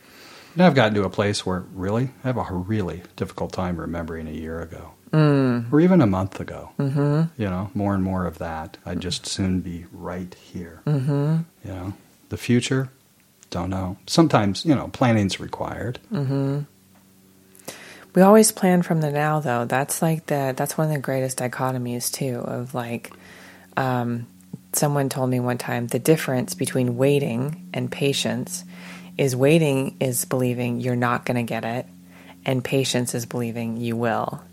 [0.54, 4.28] And I've gotten to a place where really, I have a really difficult time remembering
[4.28, 4.92] a year ago.
[5.14, 5.72] Mm.
[5.72, 6.72] Or even a month ago.
[6.80, 7.42] Mm-hmm.
[7.42, 8.78] You know, more and more of that.
[8.86, 10.82] I'd just soon be right here.
[10.88, 11.38] Mm-hmm.
[11.64, 11.94] You know,
[12.30, 12.90] the future,
[13.52, 13.98] don't know.
[14.08, 16.00] Sometimes, you know, planning's required.
[16.12, 16.62] Mm-hmm.
[18.16, 19.66] We always plan from the now, though.
[19.66, 22.40] That's like the that's one of the greatest dichotomies too.
[22.40, 23.12] Of like,
[23.78, 24.28] um,
[24.74, 28.64] someone told me one time the difference between waiting and patience
[29.18, 31.88] is waiting is believing you're not going to get it,
[32.46, 34.44] and patience is believing you will.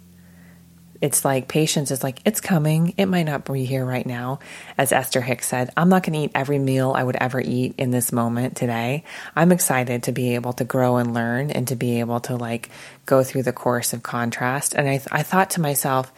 [1.01, 2.95] It's like patience is like, it's coming.
[2.97, 4.41] It might not be here right now.
[4.77, 7.75] As Esther Hicks said, I'm not going to eat every meal I would ever eat
[7.79, 9.05] in this moment today.
[9.35, 12.69] I'm excited to be able to grow and learn and to be able to like
[13.07, 14.75] go through the course of contrast.
[14.75, 16.13] And I, th- I thought to myself,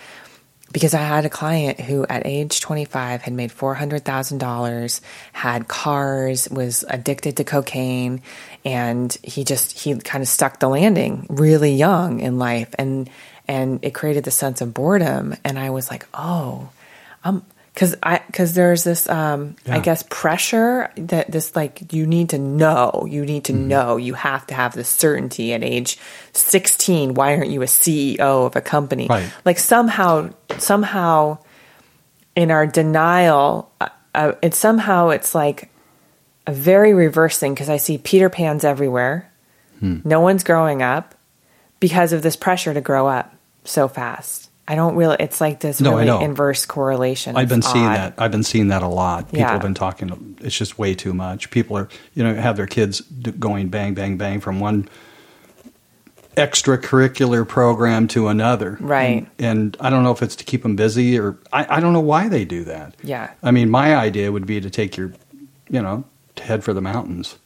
[0.72, 5.00] because I had a client who at age 25 had made $400,000,
[5.32, 8.22] had cars, was addicted to cocaine,
[8.64, 13.10] and he just he kind of stuck the landing really young in life and
[13.48, 16.70] and it created the sense of boredom and I was like, "Oh,
[17.24, 19.76] um because I because there's this um, yeah.
[19.76, 23.68] I guess pressure that this like you need to know you need to mm-hmm.
[23.68, 25.98] know you have to have the certainty at age
[26.32, 29.32] 16 why aren't you a CEO of a company right.
[29.44, 31.38] like somehow somehow
[32.36, 35.70] in our denial uh, uh, it's somehow it's like
[36.46, 39.32] a very reverse thing because I see Peter Pans everywhere
[39.80, 39.98] hmm.
[40.04, 41.14] no one's growing up
[41.82, 45.16] because of this pressure to grow up so fast I don't really.
[45.18, 47.36] It's like this no, really inverse correlation.
[47.36, 47.96] I've been it's seeing odd.
[47.96, 48.14] that.
[48.16, 49.26] I've been seeing that a lot.
[49.26, 49.50] People Yeah.
[49.50, 50.36] have been talking.
[50.40, 51.50] It's just way too much.
[51.50, 54.88] People are, you know, have their kids going bang, bang, bang from one
[56.36, 58.78] extracurricular program to another.
[58.80, 59.26] Right.
[59.38, 61.92] And, and I don't know if it's to keep them busy or I, I don't
[61.92, 62.94] know why they do that.
[63.02, 63.30] Yeah.
[63.42, 65.12] I mean, my idea would be to take your,
[65.68, 66.04] you know,
[66.36, 67.36] to head for the mountains.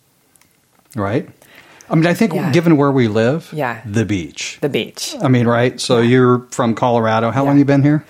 [0.95, 1.29] Right.
[1.89, 2.51] I mean, I think Yeah.
[2.53, 3.81] given where we live, Yeah.
[3.87, 4.59] the beach.
[4.61, 5.15] The beach.
[5.23, 5.81] I mean, right?
[5.81, 7.31] So you're from Colorado.
[7.31, 7.61] How long Yeah.
[7.61, 8.05] you been here?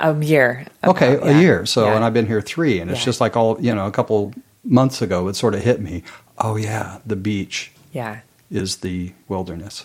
[0.00, 0.66] A year.
[0.84, 1.66] Okay, about, a year.
[1.66, 1.96] So, Yeah.
[1.96, 3.04] and I've been here three, and it's Yeah.
[3.06, 4.32] just like all you know, a couple
[4.64, 6.02] months ago, it sort of hit me.
[6.38, 8.18] Oh yeah, the beach Yeah.
[8.50, 9.84] is the wilderness.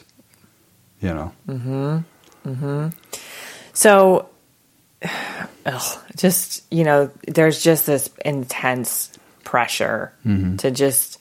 [1.01, 1.97] You know, Hmm.
[2.45, 2.87] Hmm.
[3.73, 4.27] So,
[5.65, 9.09] ugh, just you know, there's just this intense
[9.43, 10.13] pressure
[10.57, 11.12] to just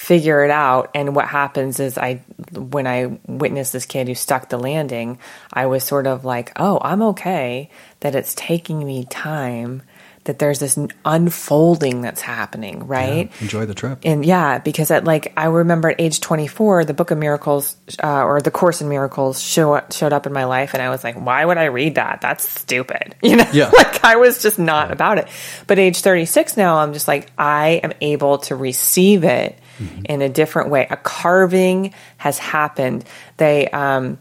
[0.00, 0.90] figure it out.
[0.94, 2.22] And what happens is, I
[2.52, 5.18] when I witnessed this kid who stuck the landing,
[5.52, 7.68] I was sort of like, oh, I'm okay
[8.00, 9.82] that it's taking me time.
[10.24, 13.30] That there's this unfolding that's happening, right?
[13.30, 14.00] Yeah, enjoy the trip.
[14.04, 18.24] And yeah, because at like I remember at age 24, the Book of Miracles uh,
[18.24, 21.16] or the Course in Miracles show, showed up in my life, and I was like,
[21.16, 22.20] why would I read that?
[22.20, 23.48] That's stupid, you know?
[23.52, 23.70] Yeah.
[23.76, 24.92] like I was just not yeah.
[24.92, 25.28] about it.
[25.66, 30.02] But age 36 now, I'm just like I am able to receive it mm-hmm.
[30.04, 30.86] in a different way.
[30.90, 33.04] A carving has happened.
[33.38, 34.18] They um,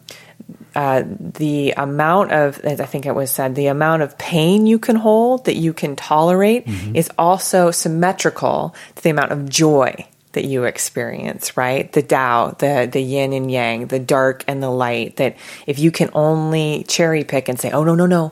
[0.76, 4.80] uh, the amount of, as I think it was said, the amount of pain you
[4.80, 6.96] can hold that you can tolerate mm-hmm.
[6.96, 11.92] is also symmetrical to the amount of joy that you experience, right?
[11.92, 15.18] The Tao, the the yin and yang, the dark and the light.
[15.18, 18.32] That if you can only cherry pick and say, "Oh no, no, no,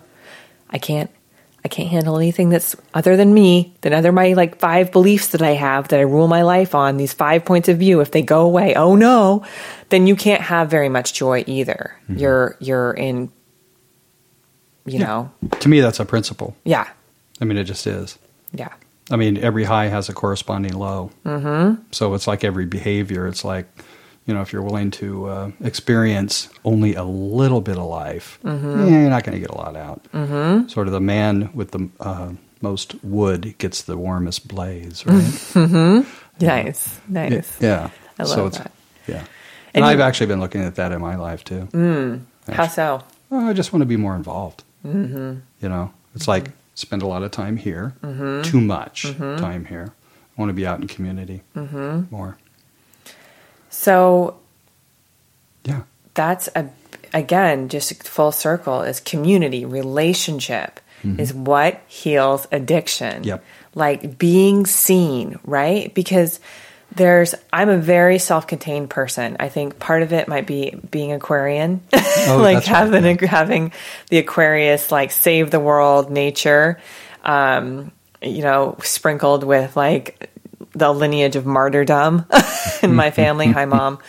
[0.69, 1.09] I can't,
[1.67, 5.41] I can't handle anything that's other than me, than other my like five beliefs that
[5.41, 8.21] I have that I rule my life on, these five points of view, if they
[8.21, 9.43] go away, oh no,
[9.89, 11.93] then you can't have very much joy either.
[12.03, 12.19] Mm-hmm.
[12.19, 13.29] You're you're in
[14.85, 15.05] you yeah.
[15.05, 15.31] know.
[15.59, 16.55] To me that's a principle.
[16.63, 16.87] Yeah.
[17.41, 18.17] I mean it just is.
[18.53, 18.71] Yeah.
[19.11, 21.11] I mean every high has a corresponding low.
[21.25, 21.81] Mm-hmm.
[21.91, 23.67] So it's like every behavior, it's like
[24.27, 28.85] you know, if you're willing to uh, experience only a little bit of life, mm-hmm.
[28.85, 30.03] yeah, you're not going to get a lot out.
[30.13, 30.67] Mm-hmm.
[30.67, 35.23] Sort of the man with the uh, most wood gets the warmest blaze, right?
[35.23, 36.45] Mm-hmm.
[36.45, 37.59] Nice, nice.
[37.61, 38.71] Yeah, I love so that.
[39.07, 39.27] Yeah, and,
[39.75, 41.69] and I've actually been looking at that in my life too.
[41.71, 42.21] Mm.
[42.51, 43.03] How so?
[43.29, 44.63] Well, I just want to be more involved.
[44.85, 45.39] Mm-hmm.
[45.61, 48.41] You know, it's like spend a lot of time here, mm-hmm.
[48.41, 49.37] too much mm-hmm.
[49.37, 49.93] time here.
[50.37, 52.37] I want to be out in community more.
[53.77, 54.39] So,
[55.63, 55.83] yeah,
[56.15, 56.67] that's a
[57.13, 61.19] again just full circle is community relationship mm-hmm.
[61.19, 63.23] is what heals addiction.
[63.23, 63.43] Yep.
[63.75, 65.93] Like being seen, right?
[65.93, 66.39] Because
[66.95, 69.37] there's I'm a very self-contained person.
[69.39, 73.73] I think part of it might be being Aquarian, oh, like having right, having
[74.09, 76.79] the Aquarius like save the world nature,
[77.23, 77.91] um,
[78.23, 80.31] you know, sprinkled with like
[80.77, 82.25] the lineage of martyrdom
[82.83, 83.47] in my family.
[83.47, 83.99] Hi, mom,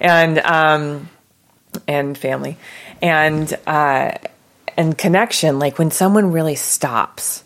[0.00, 1.08] and um,
[1.86, 2.56] and family,
[3.02, 4.12] and uh,
[4.76, 5.58] and connection.
[5.58, 7.44] Like when someone really stops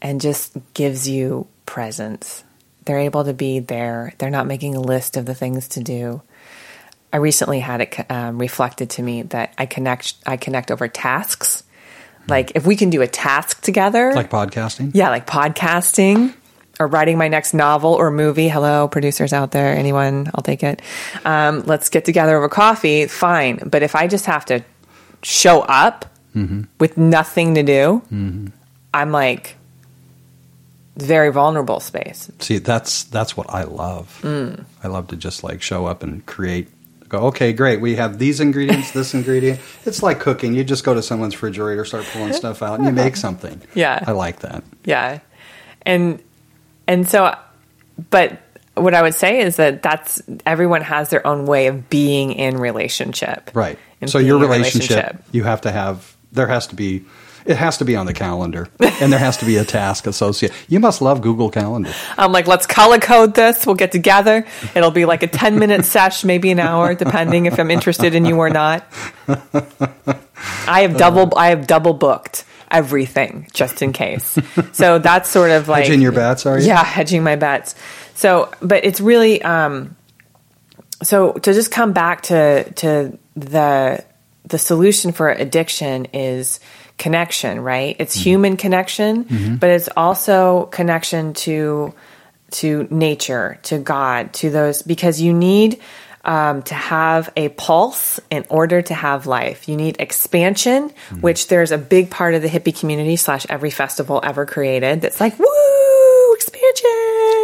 [0.00, 2.44] and just gives you presence,
[2.84, 4.14] they're able to be there.
[4.18, 6.22] They're not making a list of the things to do.
[7.12, 10.14] I recently had it um, reflected to me that I connect.
[10.24, 11.64] I connect over tasks.
[12.28, 14.92] Like if we can do a task together, like podcasting.
[14.94, 16.34] Yeah, like podcasting
[16.80, 18.48] or writing my next novel or movie.
[18.48, 20.80] Hello, producers out there, anyone, I'll take it.
[21.24, 23.06] Um, let's get together over coffee.
[23.06, 23.68] Fine.
[23.68, 24.64] But if I just have to
[25.22, 26.62] show up mm-hmm.
[26.80, 28.46] with nothing to do, mm-hmm.
[28.94, 29.56] I'm like
[30.96, 32.30] very vulnerable space.
[32.40, 34.18] See, that's that's what I love.
[34.22, 34.64] Mm.
[34.82, 36.68] I love to just like show up and create.
[37.08, 37.80] Go, okay, great.
[37.80, 39.60] We have these ingredients, this ingredient.
[39.84, 40.54] It's like cooking.
[40.54, 43.60] You just go to someone's refrigerator, start pulling stuff out, and you make something.
[43.74, 44.62] Yeah, I like that.
[44.84, 45.20] Yeah,
[45.82, 46.22] and
[46.90, 47.38] and so,
[48.10, 48.42] but
[48.74, 52.56] what I would say is that that's everyone has their own way of being in
[52.56, 53.52] relationship.
[53.54, 53.78] Right.
[54.06, 57.04] So your relationship, relationship, you have to have there has to be
[57.46, 60.56] it has to be on the calendar and there has to be a task associated.
[60.68, 61.92] You must love Google Calendar.
[62.18, 63.64] I'm like, let's color code this.
[63.64, 64.44] We'll get together.
[64.74, 68.24] It'll be like a 10 minute sesh, maybe an hour, depending if I'm interested in
[68.24, 68.84] you or not.
[70.66, 74.38] I have double, I have double booked everything just in case.
[74.72, 76.66] so that's sort of like hedging your bets, are you?
[76.66, 77.74] Yeah, hedging my bets.
[78.14, 79.96] So, but it's really um,
[81.02, 84.04] so to just come back to to the
[84.44, 86.60] the solution for addiction is
[86.98, 87.96] connection, right?
[87.98, 88.30] It's mm-hmm.
[88.30, 89.56] human connection, mm-hmm.
[89.56, 91.94] but it's also connection to
[92.52, 95.80] to nature, to God, to those because you need
[96.24, 99.68] um, to have a pulse in order to have life.
[99.68, 101.20] You need expansion, mm-hmm.
[101.20, 105.20] which there's a big part of the hippie community slash every festival ever created that's
[105.20, 106.90] like, woo, expansion.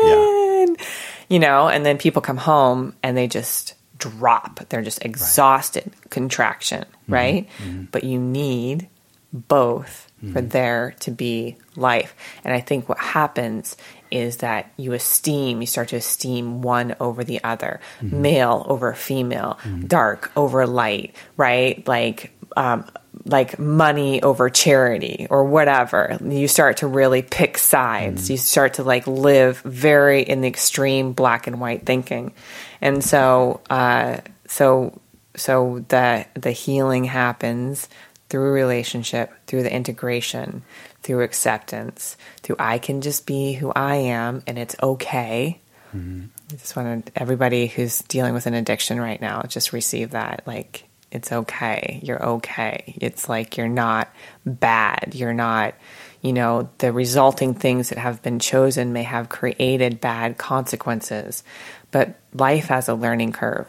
[0.07, 0.87] Yeah.
[1.29, 4.61] You know, and then people come home and they just drop.
[4.69, 6.11] They're just exhausted, right.
[6.11, 7.13] contraction, mm-hmm.
[7.13, 7.49] right?
[7.59, 7.85] Mm-hmm.
[7.91, 8.89] But you need
[9.33, 10.33] both mm-hmm.
[10.33, 12.15] for there to be life.
[12.45, 13.77] And I think what happens
[14.11, 18.23] is that you esteem, you start to esteem one over the other, mm-hmm.
[18.23, 19.87] male over female, mm-hmm.
[19.87, 21.87] dark over light, right?
[21.87, 22.89] Like, um,
[23.25, 26.17] like money over charity or whatever.
[26.25, 28.25] You start to really pick sides.
[28.25, 28.33] Mm-hmm.
[28.33, 32.33] You start to like live very in the extreme black and white thinking.
[32.81, 35.01] And so, uh, so,
[35.35, 37.89] so the, the healing happens
[38.29, 40.63] through relationship, through the integration,
[41.03, 45.61] through acceptance, through I can just be who I am and it's okay.
[45.95, 46.27] Mm-hmm.
[46.51, 50.43] I just want everybody who's dealing with an addiction right now just receive that.
[50.47, 52.01] Like it's okay.
[52.03, 52.95] You're okay.
[53.01, 54.13] It's like you're not
[54.45, 55.15] bad.
[55.15, 55.75] You're not,
[56.21, 61.45] you know, the resulting things that have been chosen may have created bad consequences.
[61.91, 63.69] But life has a learning curve.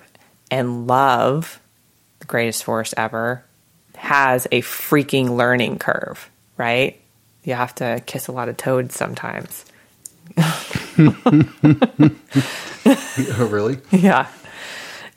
[0.49, 1.60] And love,
[2.20, 3.43] the greatest force ever,
[3.98, 7.00] has a freaking learning curve, right?
[7.43, 9.66] You have to kiss a lot of toads sometimes.
[10.38, 11.14] oh,
[13.50, 13.80] really?
[13.91, 14.28] Yeah.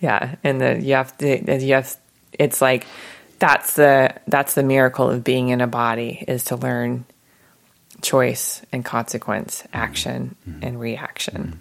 [0.01, 0.37] Yeah.
[0.43, 1.97] And the, you have to, you have,
[2.33, 2.87] it's like,
[3.39, 7.05] that's the, that's the miracle of being in a body is to learn
[8.01, 10.61] choice and consequence, action mm-hmm.
[10.63, 11.61] and reaction.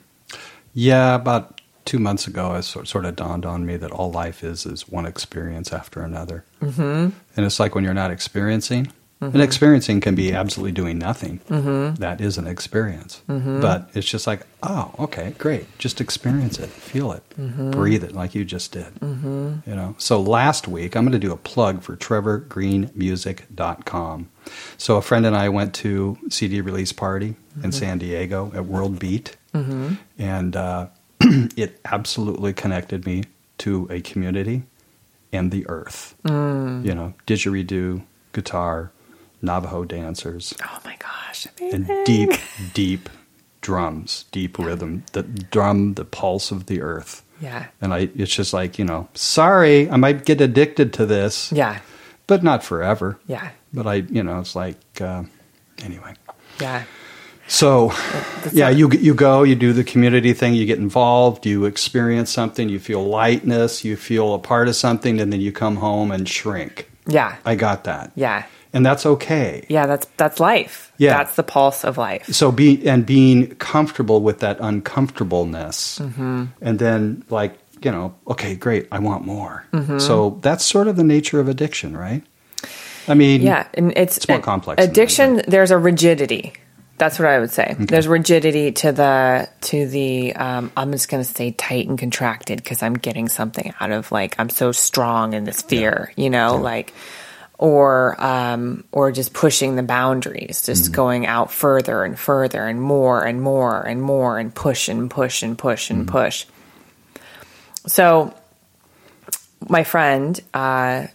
[0.73, 1.15] Yeah.
[1.15, 1.58] About
[1.89, 5.07] two months ago, it sort of dawned on me that all life is, is one
[5.07, 6.45] experience after another.
[6.61, 7.09] Mm-hmm.
[7.35, 9.35] And it's like when you're not experiencing, Mm-hmm.
[9.35, 11.41] And experiencing can be absolutely doing nothing.
[11.49, 11.95] Mm-hmm.
[11.95, 13.21] That is an experience.
[13.27, 13.59] Mm-hmm.
[13.59, 15.65] But it's just like, oh, okay, great.
[15.77, 17.71] Just experience it, feel it, mm-hmm.
[17.71, 18.95] breathe it like you just did.
[18.95, 19.69] Mm-hmm.
[19.69, 19.93] You know.
[19.97, 24.29] So last week, I'm going to do a plug for TrevorGreenMusic.com.
[24.77, 27.71] So a friend and I went to CD release party in mm-hmm.
[27.71, 30.87] San Diego at World Beat, and uh,
[31.57, 33.23] it absolutely connected me
[33.59, 34.63] to a community
[35.31, 36.15] and the earth.
[36.23, 36.85] Mm.
[36.85, 38.03] You know, didgeridoo,
[38.33, 38.91] guitar,
[39.41, 40.53] Navajo dancers.
[40.63, 41.47] Oh my gosh.
[41.59, 41.89] Amazing.
[41.89, 42.31] And deep,
[42.73, 43.09] deep
[43.61, 47.23] drums, deep rhythm, the drum, the pulse of the earth.
[47.41, 47.67] Yeah.
[47.81, 51.51] And I, it's just like, you know, sorry, I might get addicted to this.
[51.51, 51.79] Yeah.
[52.27, 53.19] But not forever.
[53.27, 53.51] Yeah.
[53.73, 55.23] But I, you know, it's like, uh,
[55.83, 56.13] anyway.
[56.59, 56.83] Yeah.
[57.49, 57.91] So,
[58.53, 62.69] yeah, you you go, you do the community thing, you get involved, you experience something,
[62.69, 66.29] you feel lightness, you feel a part of something, and then you come home and
[66.29, 66.87] shrink.
[67.07, 68.11] Yeah, I got that.
[68.15, 69.65] Yeah, and that's okay.
[69.67, 70.93] Yeah, that's that's life.
[70.99, 72.27] Yeah, that's the pulse of life.
[72.27, 76.45] So be and being comfortable with that uncomfortableness, mm-hmm.
[76.61, 79.65] and then like you know, okay, great, I want more.
[79.73, 79.97] Mm-hmm.
[79.97, 82.23] So that's sort of the nature of addiction, right?
[83.07, 84.83] I mean, yeah, and it's, it's more complex.
[84.83, 86.53] Addiction, that, there's a rigidity.
[86.99, 87.69] That's what I would say.
[87.71, 87.85] Okay.
[87.85, 90.35] There's rigidity to the to the.
[90.35, 94.11] Um, I'm just going to stay tight and contracted because I'm getting something out of
[94.11, 96.11] like I'm so strong in this fear.
[96.15, 96.23] Yeah.
[96.23, 96.61] You know, yeah.
[96.61, 96.93] like
[97.57, 100.93] or um, or just pushing the boundaries, just mm-hmm.
[100.93, 105.41] going out further and further and more and more and more and push and push
[105.41, 106.17] and push and mm-hmm.
[106.17, 106.45] push.
[107.87, 108.33] So,
[109.69, 111.07] my friend uh,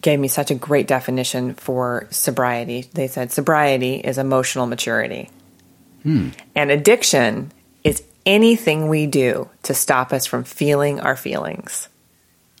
[0.00, 2.88] gave me such a great definition for sobriety.
[2.92, 5.30] They said sobriety is emotional maturity,
[6.02, 6.30] hmm.
[6.54, 7.52] and addiction
[7.84, 11.88] is anything we do to stop us from feeling our feelings.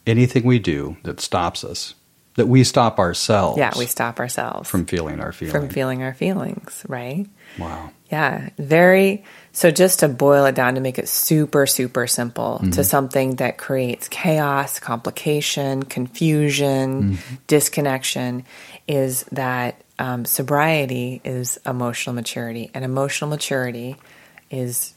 [0.06, 1.94] Anything we do that stops us
[2.34, 3.58] that we stop ourselves.
[3.58, 5.52] Yeah, we stop ourselves from feeling our feelings.
[5.52, 7.26] From feeling our feelings, right?
[7.58, 7.90] Wow.
[8.10, 9.24] Yeah, very.
[9.52, 12.70] So just to boil it down to make it super, super simple mm-hmm.
[12.70, 17.34] to something that creates chaos, complication, confusion, mm-hmm.
[17.46, 18.44] disconnection
[18.86, 23.96] is that um, sobriety is emotional maturity, and emotional maturity
[24.50, 24.94] is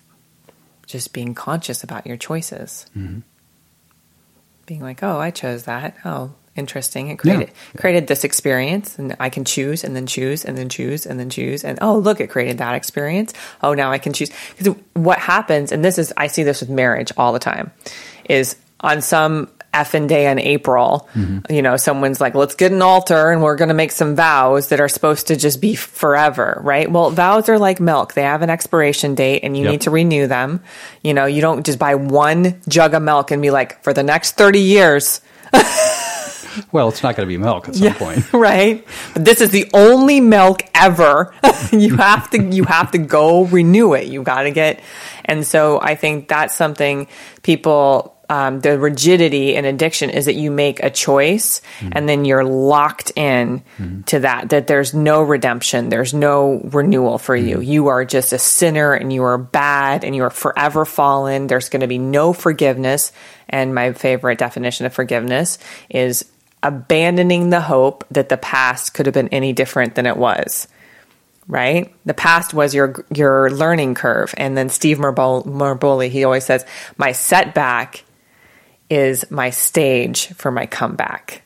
[0.85, 2.85] just being conscious about your choices.
[2.97, 3.19] Mm-hmm.
[4.65, 5.97] Being like, oh, I chose that.
[6.05, 7.09] Oh, interesting.
[7.09, 7.81] It created yeah.
[7.81, 11.29] created this experience, and I can choose, and then choose, and then choose, and then
[11.29, 13.33] choose, and oh, look, it created that experience.
[13.61, 14.31] Oh, now I can choose.
[14.57, 17.71] Because what happens, and this is I see this with marriage all the time,
[18.25, 21.51] is on some effing day in April, mm-hmm.
[21.51, 24.69] you know, someone's like, let's get an altar and we're going to make some vows
[24.69, 26.89] that are supposed to just be forever, right?
[26.89, 28.13] Well, vows are like milk.
[28.13, 29.71] They have an expiration date and you yep.
[29.71, 30.61] need to renew them.
[31.01, 34.03] You know, you don't just buy one jug of milk and be like, for the
[34.03, 35.21] next 30 years.
[36.71, 38.85] Well, it's not going to be milk at some yeah, point, right?
[39.13, 41.33] But this is the only milk ever.
[41.71, 44.07] you have to you have to go renew it.
[44.07, 44.81] You got to get,
[45.25, 47.07] and so I think that's something
[47.41, 48.11] people.
[48.29, 51.89] Um, the rigidity in addiction is that you make a choice mm-hmm.
[51.91, 54.01] and then you're locked in mm-hmm.
[54.03, 54.49] to that.
[54.49, 57.47] That there's no redemption, there's no renewal for mm-hmm.
[57.47, 57.59] you.
[57.59, 61.47] You are just a sinner and you are bad and you are forever fallen.
[61.47, 63.11] There's going to be no forgiveness.
[63.49, 66.25] And my favorite definition of forgiveness is
[66.63, 70.67] abandoning the hope that the past could have been any different than it was.
[71.47, 71.93] Right?
[72.05, 74.33] The past was your your learning curve.
[74.37, 76.65] And then Steve Maraboli, he always says,
[76.97, 78.05] my setback
[78.89, 81.41] is my stage for my comeback.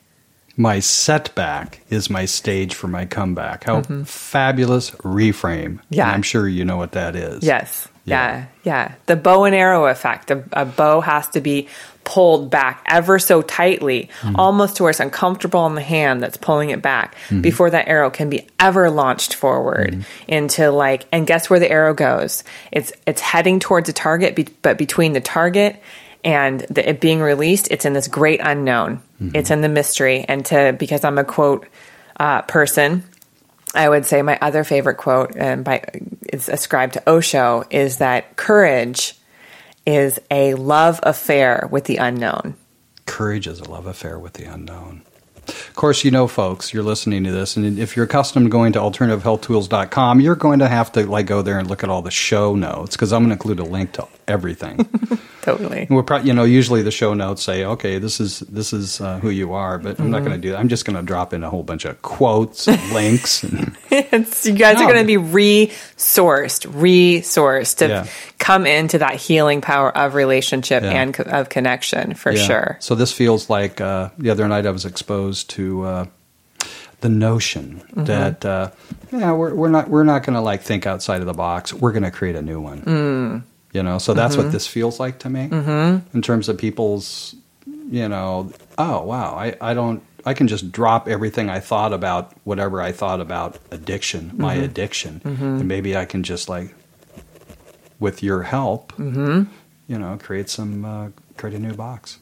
[0.56, 3.64] My setback is my stage for my comeback.
[3.64, 4.04] How mm-hmm.
[4.04, 5.80] fabulous reframe.
[5.90, 6.06] Yeah.
[6.06, 7.44] And I'm sure you know what that is.
[7.44, 7.88] Yes.
[8.06, 8.46] Yeah.
[8.64, 8.96] Yeah.
[9.08, 10.32] The bow and arrow effect.
[10.32, 11.68] A, a bow has to be
[12.08, 14.38] pulled back ever so tightly, mm-hmm.
[14.38, 17.42] almost to where it's uncomfortable in the hand that's pulling it back mm-hmm.
[17.42, 20.02] before that arrow can be ever launched forward mm-hmm.
[20.30, 22.46] into like, and guess where the arrow goes?
[22.72, 25.84] It's, it's heading towards a target, be, but between the target
[26.24, 29.02] and the, it being released, it's in this great unknown.
[29.22, 29.36] Mm-hmm.
[29.36, 30.24] It's in the mystery.
[30.30, 31.68] And to because I'm a quote
[32.18, 33.04] uh, person,
[33.76, 35.84] I would say my other favorite quote, and by
[36.32, 39.14] is ascribed to Osho, is that courage
[39.88, 42.56] is a love affair with the unknown.
[43.06, 45.04] Courage is a love affair with the unknown.
[45.48, 48.74] Of course, you know, folks, you're listening to this, and if you're accustomed to going
[48.74, 52.12] to alternativehealthtools.com, you're going to have to like go there and look at all the
[52.12, 54.88] show notes because I'm going to include a link to everything.
[55.42, 55.88] totally.
[55.90, 59.20] we're pro- you know, usually the show notes say, okay, this is this is uh,
[59.20, 60.12] who you are, but I'm mm-hmm.
[60.12, 60.60] not going to do that.
[60.60, 63.44] I'm just going to drop in a whole bunch of quotes and links.
[63.44, 68.08] And, you guys no, are going to be resourced, resourced to yeah.
[68.40, 70.92] come into that healing power of relationship yeah.
[70.92, 72.44] and co- of connection for yeah.
[72.44, 72.78] sure.
[72.82, 75.84] So this feels like uh, the other night I was exposed to.
[75.84, 76.06] Uh,
[77.02, 78.06] the notion mm-hmm.
[78.06, 78.72] that uh,
[79.12, 81.74] yeah we're, we're not we're not going to like think outside of the box.
[81.74, 82.82] We're going to create a new one.
[82.82, 83.44] Mm.
[83.74, 84.46] You know, so that's mm-hmm.
[84.46, 86.18] what this feels like to me mm-hmm.
[86.18, 87.36] in terms of people's,
[87.66, 92.34] you know, oh wow, I, I don't I can just drop everything I thought about
[92.44, 94.64] whatever I thought about addiction, my mm-hmm.
[94.64, 95.44] addiction, mm-hmm.
[95.44, 96.74] and maybe I can just like,
[98.00, 99.48] with your help, you
[99.88, 102.20] know, create some uh, create a new box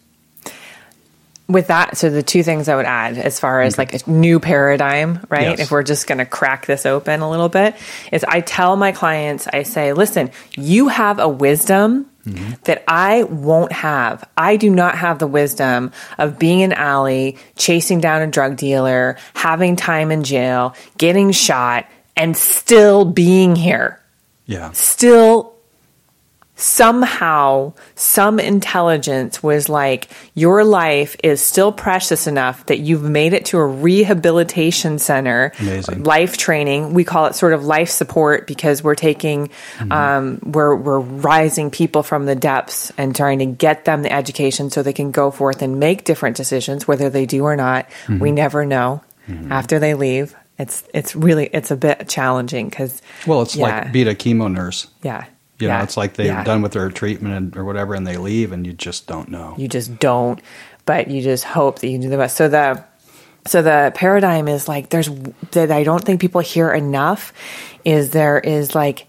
[1.48, 4.40] with that, so the two things I would add as far as like a new
[4.40, 5.50] paradigm, right?
[5.50, 5.60] Yes.
[5.60, 7.76] If we're just going to crack this open a little bit,
[8.12, 12.54] is I tell my clients, I say, listen, you have a wisdom mm-hmm.
[12.64, 14.28] that I won't have.
[14.36, 19.18] I do not have the wisdom of being an alley, chasing down a drug dealer,
[19.36, 21.86] having time in jail, getting shot,
[22.18, 24.02] and still being here.
[24.48, 24.72] Yeah.
[24.72, 25.55] Still
[26.56, 33.46] somehow some intelligence was like your life is still precious enough that you've made it
[33.46, 36.04] to a rehabilitation center Amazing.
[36.04, 39.92] life training we call it sort of life support because we're taking mm-hmm.
[39.92, 44.70] um, we're, we're rising people from the depths and trying to get them the education
[44.70, 48.20] so they can go forth and make different decisions whether they do or not mm-hmm.
[48.20, 49.52] we never know mm-hmm.
[49.52, 53.82] after they leave it's it's really it's a bit challenging because well it's yeah.
[53.82, 55.26] like being a chemo nurse yeah
[55.60, 55.78] you yeah.
[55.78, 56.44] know, it's like they're yeah.
[56.44, 59.56] done with their treatment or whatever, and they leave, and you just don't know.
[59.58, 60.42] You just don't,
[60.86, 62.36] but you just hope that you do the best.
[62.36, 62.84] So the
[63.48, 65.10] so the paradigm is like there's
[65.52, 67.32] that I don't think people hear enough.
[67.86, 69.08] Is there is like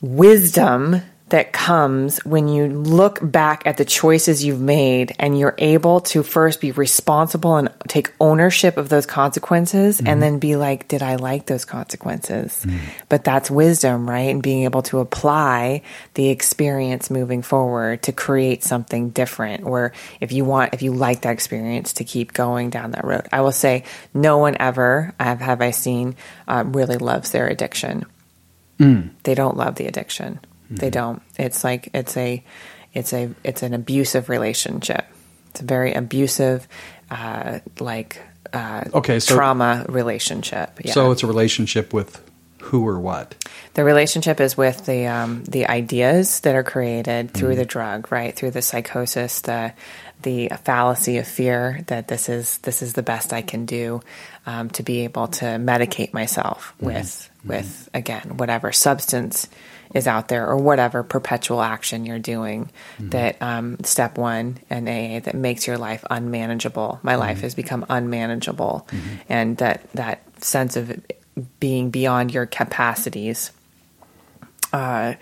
[0.00, 6.00] wisdom that comes when you look back at the choices you've made and you're able
[6.02, 10.06] to first be responsible and take ownership of those consequences mm-hmm.
[10.06, 12.64] and then be like, did I like those consequences?
[12.66, 12.78] Mm-hmm.
[13.08, 14.30] But that's wisdom, right?
[14.30, 15.80] And being able to apply
[16.12, 19.64] the experience moving forward to create something different.
[19.64, 23.26] Or if you want, if you like that experience to keep going down that road.
[23.32, 26.16] I will say, no one ever, have, have I seen,
[26.46, 28.04] uh, really loves their addiction.
[28.78, 29.10] Mm.
[29.22, 30.40] They don't love the addiction.
[30.76, 31.22] They don't.
[31.38, 32.42] It's like it's a
[32.92, 35.06] it's a it's an abusive relationship.
[35.50, 36.66] It's a very abusive,
[37.10, 38.20] uh, like
[38.52, 40.80] uh, okay, so, trauma relationship.
[40.84, 40.92] Yeah.
[40.92, 42.20] So it's a relationship with
[42.60, 43.34] who or what?
[43.74, 47.58] The relationship is with the um, the ideas that are created through mm-hmm.
[47.58, 48.34] the drug, right?
[48.34, 49.72] Through the psychosis, the
[50.22, 54.00] the fallacy of fear that this is this is the best I can do
[54.46, 56.86] um, to be able to medicate myself mm-hmm.
[56.86, 57.48] with mm-hmm.
[57.48, 59.48] with again whatever substance
[59.94, 62.66] is out there or whatever perpetual action you're doing
[62.98, 63.10] mm-hmm.
[63.10, 66.98] that um, step one in AA that makes your life unmanageable.
[67.02, 67.20] My mm-hmm.
[67.20, 69.14] life has become unmanageable, mm-hmm.
[69.28, 71.00] and that that sense of
[71.60, 73.52] being beyond your capacities.
[74.72, 75.14] Uh,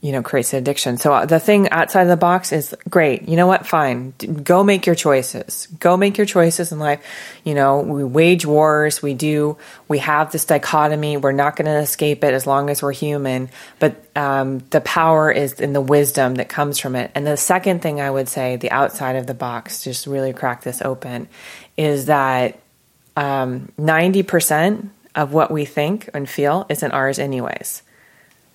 [0.00, 0.96] you know, creates an addiction.
[0.96, 3.28] So uh, the thing outside of the box is great.
[3.28, 3.66] You know what?
[3.66, 4.14] Fine.
[4.42, 5.68] Go make your choices.
[5.78, 7.04] Go make your choices in life.
[7.44, 9.02] You know, we wage wars.
[9.02, 11.18] We do, we have this dichotomy.
[11.18, 13.50] We're not going to escape it as long as we're human.
[13.78, 17.10] But um, the power is in the wisdom that comes from it.
[17.14, 20.62] And the second thing I would say, the outside of the box, just really crack
[20.62, 21.28] this open,
[21.76, 22.58] is that
[23.16, 27.82] um, 90% of what we think and feel isn't ours, anyways.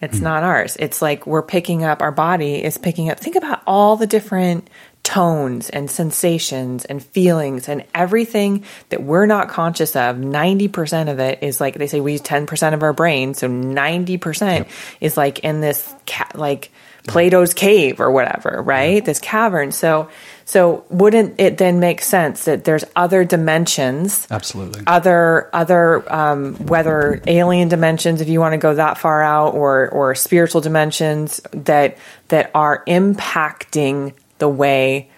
[0.06, 0.78] It's not ours.
[0.80, 3.20] It's like we're picking up, our body is picking up.
[3.20, 4.70] Think about all the different
[5.03, 10.16] tones and sensations and feelings and everything that we're not conscious of.
[10.16, 13.34] 90% of it is like they say we use 10% of our brain.
[13.34, 14.70] So 90% yep.
[14.99, 16.72] is like in this, ca- like,
[17.08, 19.03] Plato's cave or whatever, right?
[19.03, 19.72] This cavern.
[19.72, 20.10] So,
[20.45, 24.27] so wouldn't it then make sense that there's other dimensions?
[24.29, 24.83] Absolutely.
[24.85, 29.89] Other, other, um, whether alien dimensions, if you want to go that far out, or
[29.89, 35.09] or spiritual dimensions that that are impacting the way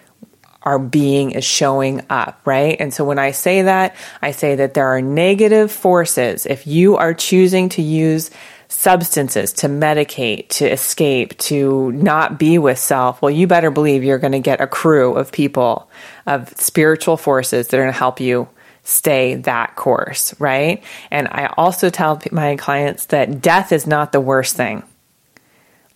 [0.62, 2.76] our being is showing up, right?
[2.80, 6.46] And so when I say that, I say that there are negative forces.
[6.46, 8.30] If you are choosing to use
[8.68, 14.18] substances, to medicate, to escape, to not be with self, well, you better believe you're
[14.18, 15.90] going to get a crew of people,
[16.26, 18.48] of spiritual forces that are going to help you
[18.84, 20.82] stay that course, right?
[21.10, 24.82] And I also tell my clients that death is not the worst thing.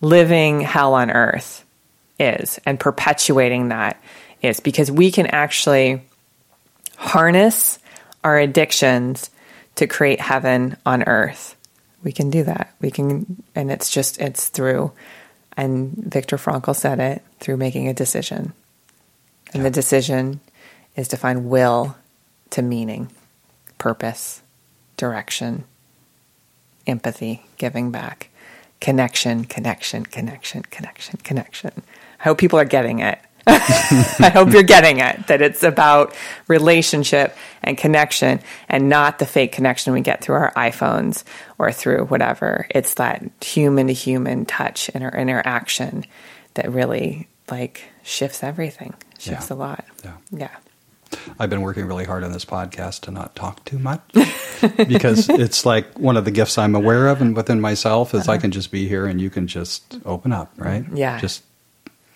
[0.01, 1.63] Living hell on earth
[2.19, 4.01] is, and perpetuating that
[4.41, 6.01] is because we can actually
[6.97, 7.79] harness
[8.23, 9.29] our addictions
[9.75, 11.55] to create heaven on earth.
[12.03, 12.75] We can do that.
[12.81, 14.91] We can, and it's just, it's through,
[15.55, 18.53] and Viktor Frankl said it, through making a decision.
[19.53, 19.63] And yeah.
[19.63, 20.41] the decision
[20.95, 21.95] is to find will
[22.51, 23.11] to meaning,
[23.77, 24.41] purpose,
[24.97, 25.63] direction,
[26.85, 28.29] empathy, giving back,
[28.81, 31.83] connection, connection, connection, connection, connection.
[32.19, 33.19] I hope people are getting it.
[33.47, 36.15] I hope you're getting it that it's about
[36.47, 38.39] relationship and connection
[38.69, 41.23] and not the fake connection we get through our iPhones
[41.57, 42.67] or through whatever.
[42.69, 46.05] It's that human to human touch and our interaction
[46.53, 49.55] that really like shifts everything, shifts yeah.
[49.55, 49.85] a lot.
[50.03, 50.17] Yeah.
[50.31, 50.55] Yeah.
[51.39, 54.01] I've been working really hard on this podcast to not talk too much
[54.77, 58.31] because it's like one of the gifts I'm aware of and within myself is uh-huh.
[58.33, 60.85] I can just be here and you can just open up, right?
[60.93, 61.19] Yeah.
[61.19, 61.43] Just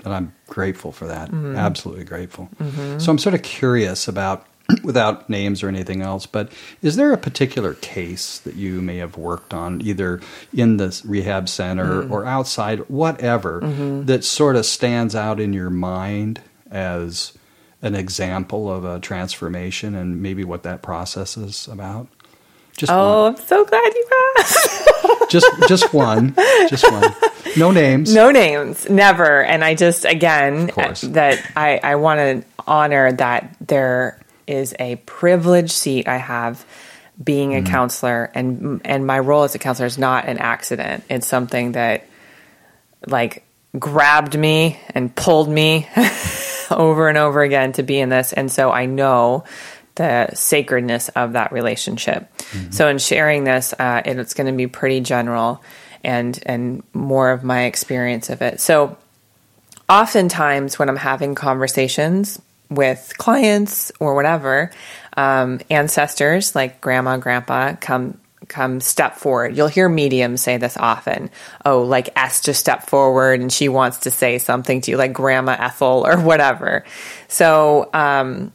[0.08, 1.30] and I'm grateful for that.
[1.30, 1.55] Mm-hmm.
[1.55, 2.49] Absolutely grateful.
[2.60, 2.99] Mm-hmm.
[2.99, 4.45] So I'm sort of curious about
[4.84, 6.51] without names or anything else, but
[6.82, 10.20] is there a particular case that you may have worked on either
[10.53, 12.12] in the rehab center mm.
[12.12, 14.05] or outside, whatever, mm-hmm.
[14.05, 17.38] that sort of stands out in your mind as
[17.82, 22.08] an example of a transformation and maybe what that process is about?
[22.76, 23.36] Just oh, one.
[23.36, 25.32] I'm so glad you asked.
[25.32, 26.36] just just one,
[26.70, 27.03] just one.
[27.56, 28.14] No names.
[28.14, 28.89] No names.
[28.89, 29.43] Never.
[29.43, 35.72] And I just again that I I want to honor that there is a privileged
[35.72, 36.66] seat I have
[37.24, 37.68] being a mm.
[37.68, 41.04] counselor and and my role as a counselor is not an accident.
[41.10, 42.08] It's something that
[43.06, 43.43] like
[43.78, 45.88] grabbed me and pulled me
[46.72, 48.34] over and over again to be in this.
[48.34, 49.43] And so I know
[49.95, 52.32] the sacredness of that relationship.
[52.38, 52.72] Mm-hmm.
[52.72, 55.62] So in sharing this, uh, it's going to be pretty general
[56.08, 58.60] and and more of my experience of it.
[58.60, 58.97] So
[59.88, 64.72] oftentimes when I'm having conversations with clients or whatever,
[65.16, 69.58] um, ancestors like grandma, grandpa come come step forward.
[69.58, 71.30] You'll hear mediums say this often.
[71.66, 75.55] Oh, like just step forward and she wants to say something to you, like Grandma
[75.60, 76.86] Ethel or whatever.
[77.28, 78.53] So, um,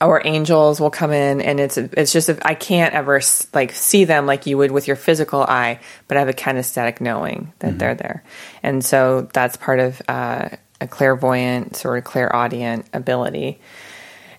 [0.00, 3.20] or angels will come in and it's it's just I can't ever
[3.52, 7.00] like see them like you would with your physical eye, but I have a kinesthetic
[7.00, 7.78] knowing that mm-hmm.
[7.78, 8.24] they're there,
[8.62, 13.60] and so that's part of uh, a clairvoyant sort of clairaudient ability.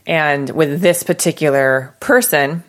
[0.07, 2.63] And with this particular person,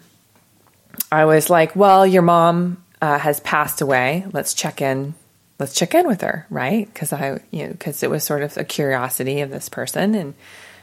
[1.11, 4.27] I was like, well, your mom uh, has passed away.
[4.33, 5.15] Let's check in.
[5.59, 6.93] Let's check in with her, right?
[6.93, 10.35] Because I, you know, because it was sort of a curiosity of this person, and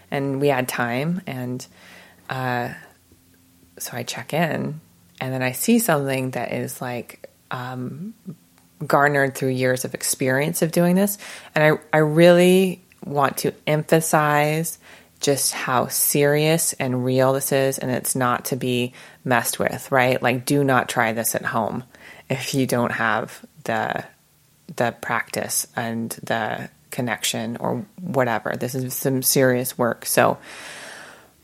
[0.10, 1.66] and we had time, and
[2.30, 2.74] uh,
[3.80, 4.80] so I check in,
[5.22, 8.14] and then I see something that is like um,
[8.86, 11.18] garnered through years of experience of doing this,
[11.56, 14.80] and I I really want to emphasize
[15.20, 20.22] just how serious and real this is, and it's not to be messed with, right?
[20.22, 21.84] Like, do not try this at home
[22.30, 24.04] if you don't have the
[24.76, 28.56] the practice and the connection or whatever.
[28.56, 30.06] This is some serious work.
[30.06, 30.38] So,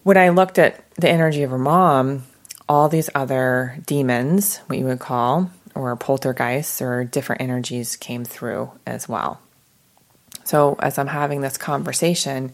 [0.04, 2.24] when I looked at the energy of her mom,
[2.70, 8.72] all these other demons, what you would call, or poltergeists or different energies came through
[8.86, 9.40] as well.
[10.44, 12.52] So, as I'm having this conversation,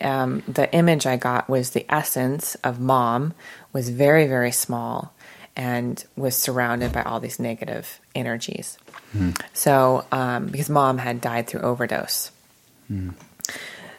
[0.00, 3.34] um, the image I got was the essence of mom
[3.72, 5.12] was very, very small
[5.54, 8.78] and was surrounded by all these negative energies.
[9.14, 9.40] Mm.
[9.52, 12.30] So, um, because mom had died through overdose.
[12.90, 13.14] Mm.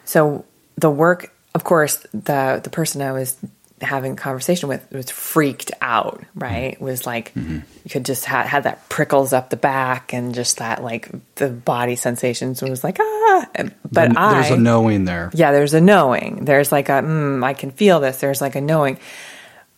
[0.04, 0.44] So,
[0.76, 3.36] the work, of course, the, the person I was
[3.80, 6.76] having conversation with was freaked out, right?
[6.76, 6.84] Mm-hmm.
[6.84, 7.56] Was like mm-hmm.
[7.84, 11.48] you could just have had that prickles up the back and just that like the
[11.48, 13.48] body sensations was like ah.
[13.90, 15.32] But I there's a knowing there.
[15.34, 16.44] Yeah, there's a knowing.
[16.44, 18.20] There's like a mm, I can feel this.
[18.20, 19.00] There's like a knowing,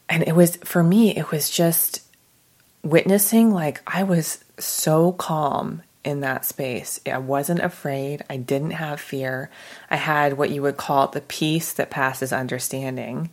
[0.06, 1.16] and it was for me.
[1.16, 2.02] It was just
[2.82, 3.54] witnessing.
[3.54, 7.00] Like I was so calm in that space.
[7.06, 8.24] I wasn't afraid.
[8.30, 9.50] I didn't have fear.
[9.90, 13.30] I had what you would call the peace that passes understanding.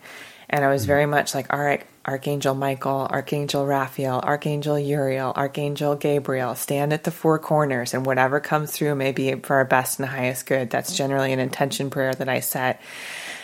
[0.50, 0.88] And I was mm-hmm.
[0.88, 7.04] very much like, all right, Archangel Michael, Archangel Raphael, Archangel Uriel, Archangel Gabriel, stand at
[7.04, 10.70] the four corners, and whatever comes through may be for our best and highest good.
[10.70, 12.82] That's generally an intention prayer that I set.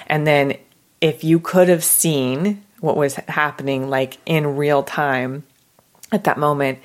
[0.07, 0.57] And then
[1.01, 5.43] if you could have seen what was happening like in real time
[6.11, 6.79] at that moment,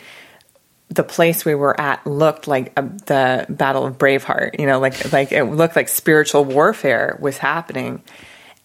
[0.91, 4.59] the place we were at looked like a, the Battle of Braveheart.
[4.59, 8.03] You know, like like it looked like spiritual warfare was happening,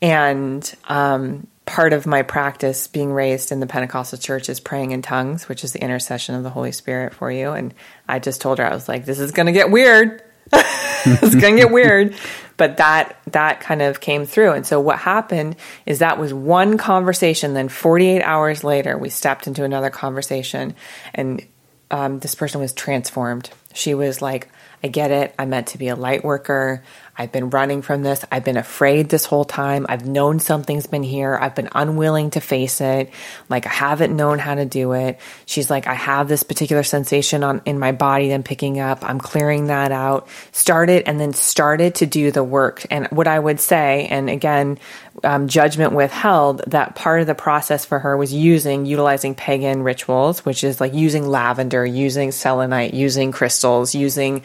[0.02, 5.02] and um, part of my practice being raised in the Pentecostal church is praying in
[5.02, 7.52] tongues, which is the intercession of the Holy Spirit for you.
[7.52, 7.74] And
[8.08, 10.24] I just told her I was like, "This is going to get weird.
[10.54, 12.16] it's going to get weird."
[12.56, 14.52] But that that kind of came through.
[14.52, 17.54] And so what happened is that was one conversation.
[17.54, 20.76] Then 48 hours later, we stepped into another conversation,
[21.14, 21.46] and
[21.94, 23.52] um, this person was transformed.
[23.72, 24.50] She was like,
[24.84, 25.36] I get it.
[25.38, 26.84] I'm meant to be a light worker.
[27.16, 28.26] I've been running from this.
[28.32, 29.86] I've been afraid this whole time.
[29.88, 31.38] I've known something's been here.
[31.40, 33.12] I've been unwilling to face it.
[33.50, 35.20] Like I haven't known how to do it.
[35.46, 39.04] She's like, I have this particular sensation on in my body that I'm picking up.
[39.04, 40.28] I'm clearing that out.
[40.52, 42.86] Started and then started to do the work.
[42.90, 44.80] And what I would say, and again,
[45.24, 50.44] um, judgment withheld, that part of the process for her was using, utilizing pagan rituals,
[50.46, 54.44] which is like using lavender, using selenite, using crystals, using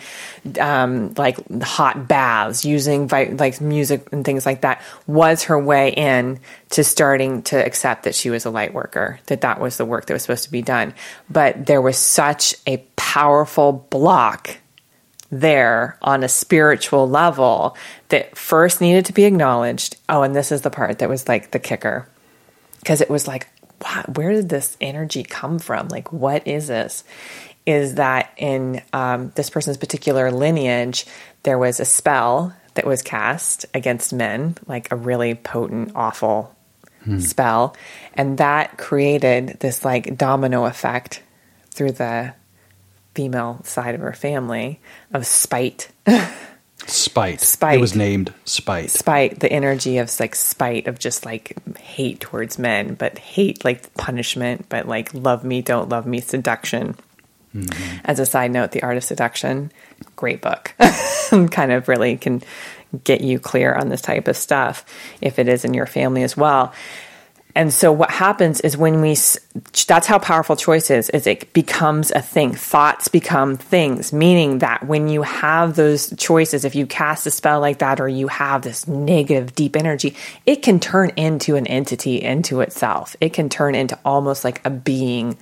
[0.61, 6.41] um, like hot baths, using like music and things like that, was her way in
[6.71, 10.07] to starting to accept that she was a light worker, that that was the work
[10.07, 10.95] that was supposed to be done.
[11.29, 14.59] But there was such a powerful block
[15.31, 17.77] there on a spiritual level
[18.09, 19.97] that first needed to be acknowledged.
[20.09, 22.09] Oh, and this is the part that was like the kicker.
[22.81, 23.49] Because it was like,
[23.83, 25.89] wow, where did this energy come from?
[25.89, 27.05] Like, what is this?
[27.67, 31.05] Is that in um, this person's particular lineage,
[31.49, 36.55] there was a spell that was cast against men, like a really potent, awful
[37.05, 37.21] hmm.
[37.21, 37.75] spell.
[38.13, 41.23] And that created this like domino effect
[41.71, 42.35] through the
[43.15, 44.79] female side of her family
[45.15, 45.89] of spite.
[46.87, 47.41] spite.
[47.41, 47.79] Spite.
[47.79, 48.91] It was named spite.
[48.91, 53.95] Spite, the energy of like spite of just like hate towards men, but hate like
[53.95, 56.95] punishment, but like love me, don't love me, seduction.
[57.55, 57.99] Mm-hmm.
[58.05, 59.73] As a side note, The Art of Seduction,
[60.17, 60.75] great book.
[61.51, 62.43] kind of really can
[63.05, 64.85] get you clear on this type of stuff
[65.21, 66.73] if it is in your family as well.
[67.55, 69.17] And so what happens is when we
[69.87, 72.55] that's how powerful choice is is it becomes a thing.
[72.55, 77.59] Thoughts become things, meaning that when you have those choices if you cast a spell
[77.59, 80.15] like that or you have this negative deep energy,
[80.47, 83.17] it can turn into an entity into itself.
[83.21, 85.37] It can turn into almost like a being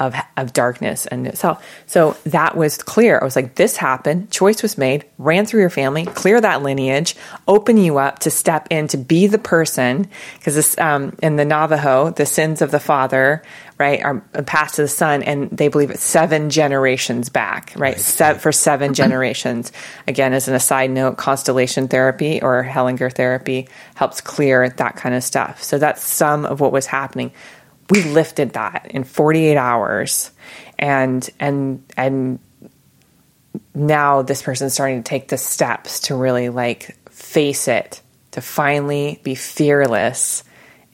[0.00, 1.64] of, of darkness and itself.
[1.86, 3.18] So that was clear.
[3.20, 7.16] I was like, this happened, choice was made, ran through your family, clear that lineage,
[7.46, 10.08] open you up to step in to be the person.
[10.38, 13.42] Because this, um, in the Navajo, the sins of the father,
[13.78, 17.80] right, are passed to the son, and they believe it's seven generations back, right?
[17.80, 18.00] right.
[18.00, 19.72] Se- for seven generations.
[20.06, 25.22] Again, as an aside note, constellation therapy or Hellinger therapy helps clear that kind of
[25.22, 25.62] stuff.
[25.62, 27.32] So that's some of what was happening
[27.90, 30.30] we lifted that in 48 hours.
[30.78, 32.38] And and and
[33.74, 39.20] now this person's starting to take the steps to really like face it to finally
[39.22, 40.44] be fearless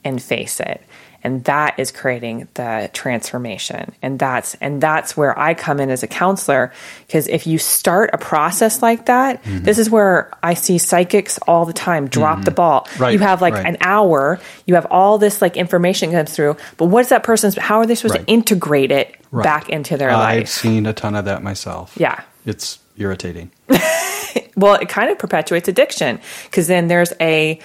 [0.03, 0.81] and face it
[1.25, 6.03] and that is creating the transformation and that's and that's where i come in as
[6.03, 6.71] a counselor
[7.07, 9.63] because if you start a process like that mm-hmm.
[9.63, 12.45] this is where i see psychics all the time drop mm-hmm.
[12.45, 13.65] the ball right, you have like right.
[13.65, 17.79] an hour you have all this like information comes through but what's that person's how
[17.79, 18.27] are they supposed right.
[18.27, 21.97] to integrate it back into their I've life i've seen a ton of that myself
[21.97, 23.51] yeah it's irritating
[24.55, 27.59] well it kind of perpetuates addiction because then there's a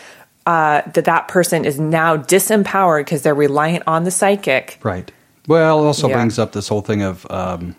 [0.50, 4.80] uh, that that person is now disempowered because they're reliant on the psychic.
[4.82, 5.08] Right.
[5.46, 6.16] Well, it also yeah.
[6.16, 7.76] brings up this whole thing of um,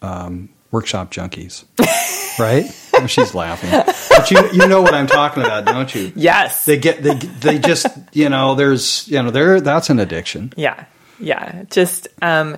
[0.00, 1.64] um, workshop junkies,
[2.38, 2.64] right?
[2.94, 3.70] oh, she's laughing,
[4.08, 6.12] but you you know what I'm talking about, don't you?
[6.14, 6.64] Yes.
[6.64, 10.52] They get they they just you know there's you know there that's an addiction.
[10.56, 10.84] Yeah,
[11.18, 11.64] yeah.
[11.70, 12.56] Just um,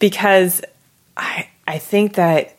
[0.00, 0.62] because
[1.16, 2.56] I I think that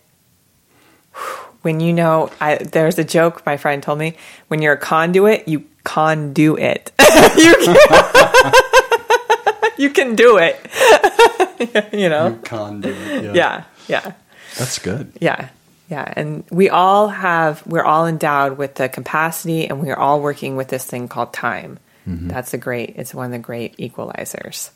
[1.64, 4.16] when you know I, there's a joke my friend told me
[4.48, 6.92] when you're a conduit you conduit
[7.38, 7.78] you can,
[9.78, 10.66] you can do it.
[11.92, 12.30] You know?
[12.30, 13.34] You conduit yeah.
[13.34, 14.14] yeah yeah.
[14.58, 15.12] That's good.
[15.20, 15.50] Yeah
[15.90, 16.14] yeah.
[16.16, 20.56] And we all have we're all endowed with the capacity and we are all working
[20.56, 21.80] with this thing called time.
[22.08, 22.30] Mm-hmm.
[22.30, 24.70] that's a great it's one of the great equalizers.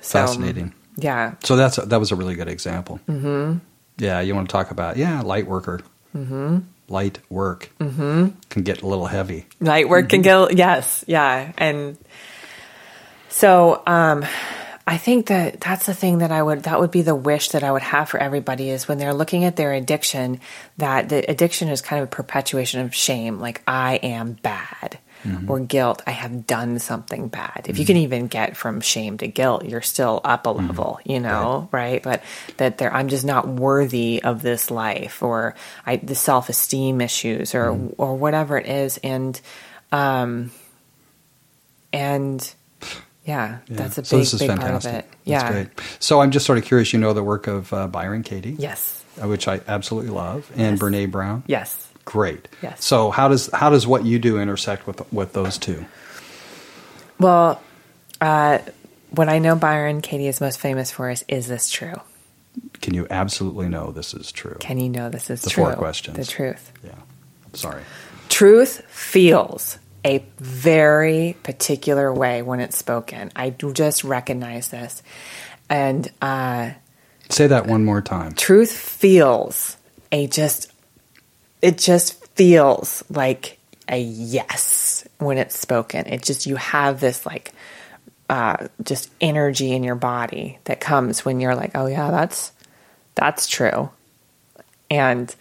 [0.00, 0.72] So, fascinating.
[0.96, 1.34] yeah.
[1.44, 2.98] So that's a, that was a really good example.
[3.08, 3.58] Mm-hmm.
[3.98, 5.80] Yeah, you want to talk about yeah, light worker.
[6.16, 6.58] Mm-hmm.
[6.88, 8.28] Light work mm-hmm.
[8.48, 9.46] can get a little heavy.
[9.60, 10.54] Light work can mm-hmm.
[10.54, 11.98] get yes, yeah, and
[13.28, 14.24] so um,
[14.86, 17.64] I think that that's the thing that I would that would be the wish that
[17.64, 20.40] I would have for everybody is when they're looking at their addiction
[20.76, 24.98] that the addiction is kind of a perpetuation of shame, like I am bad.
[25.26, 25.50] Mm-hmm.
[25.50, 27.62] or guilt, I have done something bad.
[27.64, 27.80] If mm-hmm.
[27.80, 30.66] you can even get from shame to guilt, you're still up a mm-hmm.
[30.66, 31.92] level, you know, right.
[31.92, 32.02] right?
[32.02, 32.22] But
[32.58, 35.54] that there, I'm just not worthy of this life, or
[35.84, 38.00] I the self esteem issues, or mm-hmm.
[38.00, 39.40] or whatever it is, and
[39.92, 40.50] um,
[41.92, 42.54] and
[43.24, 43.76] yeah, yeah.
[43.76, 44.92] that's a big, so this is big fantastic.
[44.92, 45.16] part of it.
[45.24, 45.68] Yeah, great.
[45.98, 46.92] So I'm just sort of curious.
[46.92, 50.78] You know the work of uh, Byron Katie, yes, uh, which I absolutely love, and
[50.78, 50.78] yes.
[50.78, 52.48] Brene Brown, yes, great.
[52.62, 52.82] Yes.
[52.82, 55.84] So how does how does what you do intersect with with those two?
[57.20, 57.60] Well,
[58.20, 58.60] uh,
[59.10, 62.00] what I know Byron Katie is most famous for is is this true?
[62.80, 64.56] Can you absolutely know this is true?
[64.60, 65.64] Can you know this is the true?
[65.64, 66.16] four questions.
[66.16, 66.72] The truth.
[66.82, 66.94] Yeah.
[67.52, 67.82] Sorry.
[68.30, 73.32] Truth feels a very particular way when it's spoken.
[73.34, 75.02] I just recognize this.
[75.68, 76.70] And uh,
[77.28, 78.32] say that one more time.
[78.34, 79.76] Truth feels
[80.12, 80.72] a just,
[81.66, 83.58] it just feels like
[83.88, 86.06] a yes when it's spoken.
[86.06, 87.52] It just, you have this like,
[88.30, 92.52] uh, just energy in your body that comes when you're like, oh yeah, that's,
[93.16, 93.90] that's true.
[94.88, 95.34] And,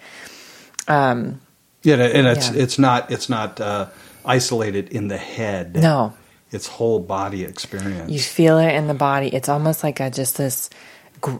[0.88, 1.42] um,
[1.84, 2.64] yeah, and it's, yeah.
[2.64, 3.90] it's not, it's not, uh,
[4.26, 5.76] isolated in the head.
[5.76, 6.12] No.
[6.52, 8.10] It's whole body experience.
[8.10, 9.28] You feel it in the body.
[9.28, 10.72] It's almost like a just this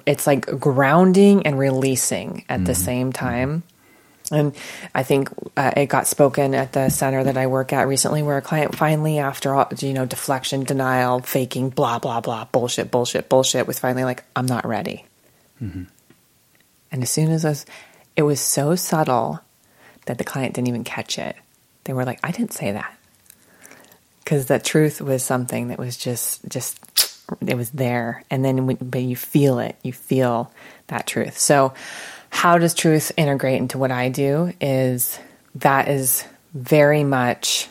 [0.06, 2.66] it's like grounding and releasing at mm-hmm.
[2.66, 3.64] the same time.
[4.32, 4.56] And
[4.94, 8.38] I think uh, it got spoken at the center that I work at recently, where
[8.38, 13.30] a client finally, after all, you know, deflection, denial, faking, blah, blah, blah, bullshit, bullshit,
[13.30, 15.06] bullshit, was finally like, I'm not ready.
[15.62, 15.84] Mm-hmm.
[16.92, 17.66] And as soon as I was,
[18.16, 19.42] it was so subtle
[20.06, 21.36] that the client didn't even catch it
[21.86, 22.98] they were like, I didn't say that.
[24.24, 26.80] Because the truth was something that was just, just,
[27.46, 28.24] it was there.
[28.30, 30.52] And then, when, but you feel it, you feel
[30.88, 31.38] that truth.
[31.38, 31.74] So,
[32.36, 34.52] how does truth integrate into what I do?
[34.60, 35.18] Is
[35.56, 37.70] that is very much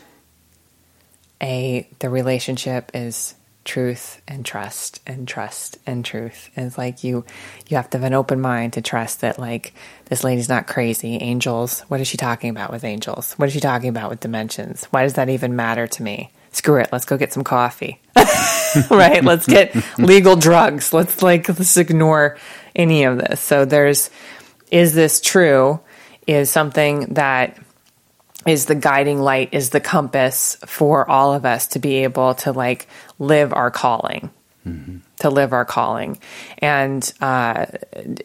[1.43, 3.35] a, the relationship is
[3.67, 6.49] truth and trust and trust and truth.
[6.57, 7.27] And it's like you
[7.69, 9.75] you have to have an open mind to trust that like
[10.07, 11.17] this lady's not crazy.
[11.17, 13.35] Angels, what is she talking about with angels?
[13.35, 14.87] What is she talking about with dimensions?
[14.87, 16.33] Why does that even matter to me?
[16.53, 18.01] Screw it, let's go get some coffee.
[18.91, 19.23] right?
[19.23, 20.95] let's get legal drugs.
[20.95, 22.39] Let's like let's ignore
[22.75, 23.41] any of this.
[23.41, 24.11] So there's
[24.75, 25.79] is this true
[26.27, 27.57] is something that
[28.45, 32.51] is the guiding light, is the compass for all of us to be able to
[32.51, 32.89] like
[33.21, 34.31] live our calling,
[34.67, 34.99] mm-hmm.
[35.21, 36.19] to live our calling,
[36.59, 37.67] and uh,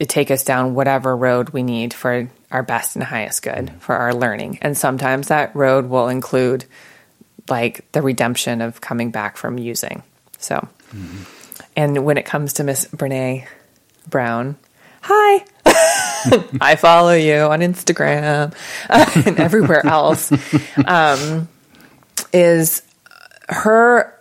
[0.07, 3.77] take us down whatever road we need for our best and highest good mm-hmm.
[3.77, 4.57] for our learning.
[4.63, 6.65] And sometimes that road will include
[7.47, 10.01] like the redemption of coming back from using.
[10.39, 11.23] So, mm-hmm.
[11.75, 13.47] and when it comes to Miss Brene
[14.09, 14.57] Brown,
[15.01, 15.45] hi.
[16.61, 18.53] I follow you on Instagram
[19.27, 20.31] and everywhere else.
[20.85, 21.47] Um,
[22.33, 22.81] is
[23.49, 24.15] her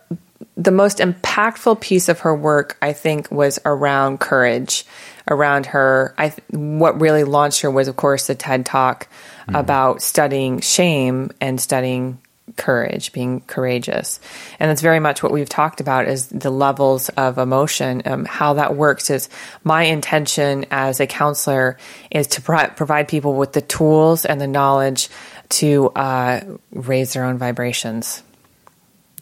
[0.56, 2.76] the most impactful piece of her work?
[2.82, 4.84] I think was around courage.
[5.30, 9.08] Around her, I what really launched her was, of course, the TED Talk
[9.42, 9.56] mm-hmm.
[9.56, 12.18] about studying shame and studying
[12.56, 14.20] courage, being courageous.
[14.58, 18.02] And that's very much what we've talked about is the levels of emotion.
[18.04, 19.28] Um, how that works is
[19.64, 21.78] my intention as a counselor
[22.10, 25.08] is to pro- provide people with the tools and the knowledge
[25.50, 26.40] to uh,
[26.72, 28.22] raise their own vibrations.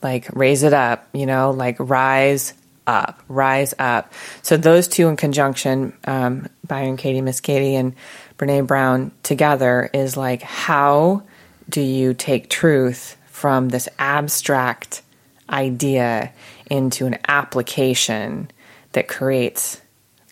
[0.03, 2.55] Like raise it up, you know, like rise
[2.87, 4.12] up, rise up.
[4.43, 7.95] So those two in conjunction, um, Byron Katie, Miss Katie, and
[8.39, 11.22] Brene Brown together is like how
[11.69, 15.03] do you take truth from this abstract
[15.51, 16.33] idea
[16.71, 18.51] into an application
[18.93, 19.81] that creates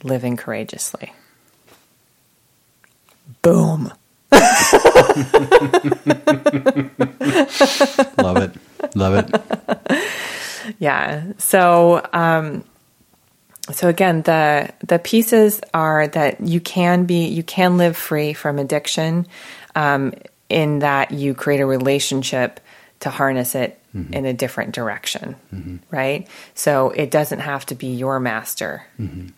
[0.02, 1.12] living courageously.
[3.42, 3.92] Boom.
[8.18, 8.56] Love it.
[8.96, 9.30] Love it.
[10.78, 11.24] Yeah.
[11.38, 12.64] So, um,
[13.70, 18.58] so again, the the pieces are that you can be you can live free from
[18.58, 19.26] addiction,
[19.74, 20.14] um,
[20.48, 22.60] in that you create a relationship
[23.00, 24.12] to harness it mm-hmm.
[24.12, 25.76] in a different direction, mm-hmm.
[25.90, 26.28] right?
[26.54, 28.86] So it doesn't have to be your master.
[28.98, 29.28] Mm-hmm.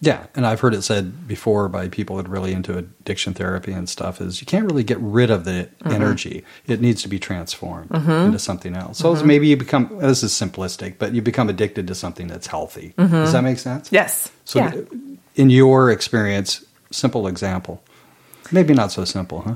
[0.00, 3.70] Yeah, and I've heard it said before by people that are really into addiction therapy
[3.70, 5.92] and stuff is you can't really get rid of the mm-hmm.
[5.92, 6.44] energy.
[6.66, 8.10] It needs to be transformed mm-hmm.
[8.10, 8.98] into something else.
[8.98, 9.26] So mm-hmm.
[9.26, 12.94] maybe you become this is simplistic, but you become addicted to something that's healthy.
[12.98, 13.92] Does that make sense?
[13.92, 14.28] Yes.
[14.44, 14.74] So yeah.
[15.36, 17.80] in your experience, simple example.
[18.50, 19.54] Maybe not so simple, huh?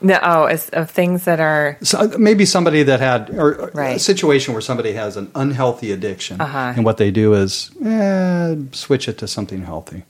[0.00, 3.96] No, oh, of things that are so uh, maybe somebody that had or right.
[3.96, 6.74] a situation where somebody has an unhealthy addiction, uh-huh.
[6.76, 10.04] and what they do is eh, switch it to something healthy.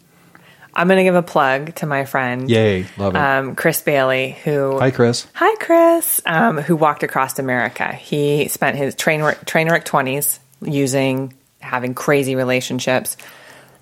[0.74, 2.49] I'm going to give a plug to my friend.
[2.49, 3.18] Yay, love it.
[3.18, 5.26] Um, Chris Bailey, who Hi, Chris.
[5.34, 6.20] Hi, Chris.
[6.24, 7.93] Um, who walked across America.
[7.93, 13.16] He spent his train train wreck 20s using having crazy relationships,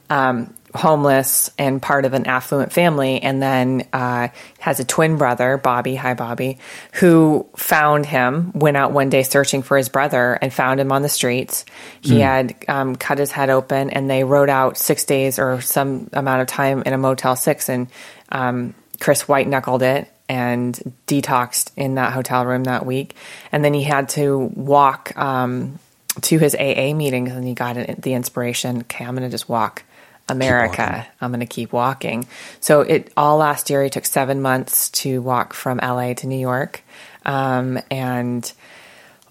[0.08, 4.28] um, homeless, and part of an affluent family, and then uh,
[4.60, 5.94] has a twin brother, Bobby.
[5.96, 6.58] Hi, Bobby,
[6.92, 8.52] who found him.
[8.54, 11.64] Went out one day searching for his brother and found him on the streets.
[12.00, 16.08] He had um, cut his head open, and they rode out six days or some
[16.12, 17.88] amount of time in a Motel Six, and
[18.30, 23.14] um, Chris white knuckled it and detoxed in that hotel room that week.
[23.52, 25.78] And then he had to walk um,
[26.22, 29.84] to his AA meetings and he got the inspiration okay, I'm going to just walk
[30.28, 31.06] America.
[31.20, 32.26] I'm going to keep walking.
[32.60, 36.38] So it all last year, he took seven months to walk from LA to New
[36.38, 36.82] York.
[37.24, 38.50] Um, and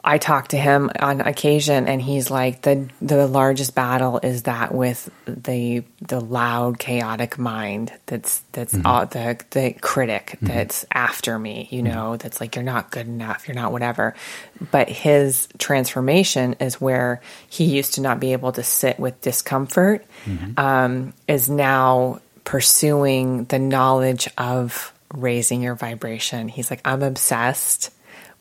[0.08, 4.72] I talk to him on occasion, and he's like the the largest battle is that
[4.74, 8.86] with the the loud, chaotic mind that's that's Mm-hmm.
[8.86, 11.68] all, the the critic that's after me.
[11.72, 14.14] You know, that's like you're not good enough, you're not whatever.
[14.72, 20.06] But his transformation is where he used to not be able to sit with discomfort,
[20.26, 20.60] Mm-hmm.
[20.60, 26.48] um, is now pursuing the knowledge of raising your vibration.
[26.48, 27.90] He's like, I'm obsessed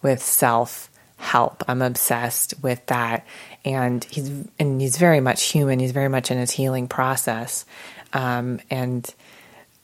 [0.02, 1.64] with self help.
[1.68, 3.26] I'm obsessed with that.
[3.64, 5.78] And he's and he's very much human.
[5.78, 7.64] He's very much in his healing process.
[8.12, 9.12] Um, and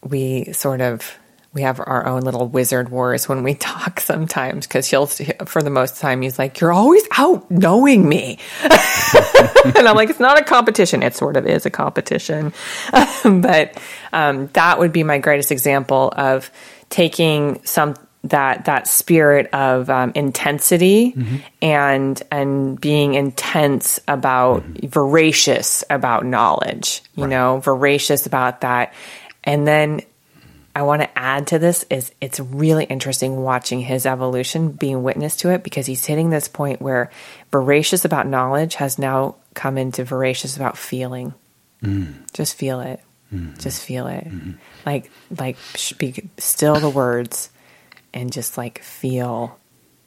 [0.02, 1.18] we sort of
[1.52, 5.70] we have our own little wizard wars when we talk sometimes because he'll for the
[5.70, 10.44] most time he's like you're always out knowing me and i'm like it's not a
[10.44, 12.52] competition it sort of is a competition
[13.24, 13.76] but
[14.12, 16.50] um, that would be my greatest example of
[16.88, 17.94] taking some
[18.24, 21.14] that that spirit of um, intensity
[21.62, 28.92] and and being intense about voracious about knowledge you know voracious about that
[29.44, 30.02] and then
[30.74, 35.36] I want to add to this is it's really interesting watching his evolution, being witness
[35.36, 37.10] to it, because he's hitting this point where
[37.50, 41.34] voracious about knowledge has now come into voracious about feeling.
[41.82, 42.32] Mm.
[42.32, 43.00] Just feel it.
[43.34, 43.60] Mm.
[43.60, 44.24] Just feel it.
[44.24, 44.52] Mm-hmm.
[44.86, 47.50] Like like speak still the words
[48.14, 49.58] and just like feel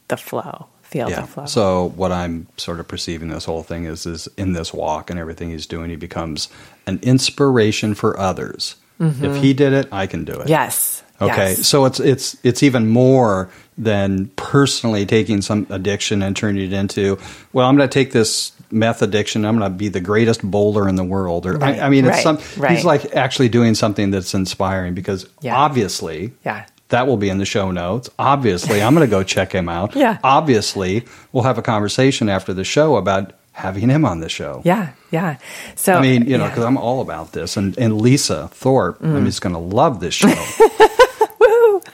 [0.08, 0.68] the flow.
[0.82, 1.22] Feel Yeah.
[1.22, 1.46] the flow.
[1.46, 5.20] So what I'm sort of perceiving this whole thing is is in this walk and
[5.20, 6.50] everything he's doing, he becomes
[6.86, 8.76] an inspiration for others.
[9.00, 10.40] If he did it, I can do it.
[10.42, 10.48] Mm-hmm.
[10.50, 11.04] yes.
[11.20, 11.50] Okay.
[11.58, 11.68] Yes.
[11.68, 17.18] So it's it's it's even more than personally taking some addiction and turning it into,
[17.52, 19.46] well, I'm going to take this meth addiction.
[19.46, 21.46] I'm going to be the greatest bowler in the world.
[21.46, 22.40] Or Right, I, I mean, it's right, some.
[22.62, 22.72] right.
[22.76, 25.58] He's like actually doing something that's inspiring because Yeah.
[25.58, 26.66] obviously, Yeah.
[26.90, 28.10] That will be in the show notes.
[28.20, 29.96] Obviously, I'm going to go check him out.
[30.04, 30.18] Yeah.
[30.24, 34.62] Obviously, we'll have a conversation after the show about having him on the show.
[34.66, 34.94] Yeah.
[35.12, 35.38] Yeah.
[35.76, 36.50] So I mean, you know, yeah.
[36.50, 40.14] because I'm all about this, and and Lisa Thorpe, I'm just going to love this
[40.14, 40.28] show.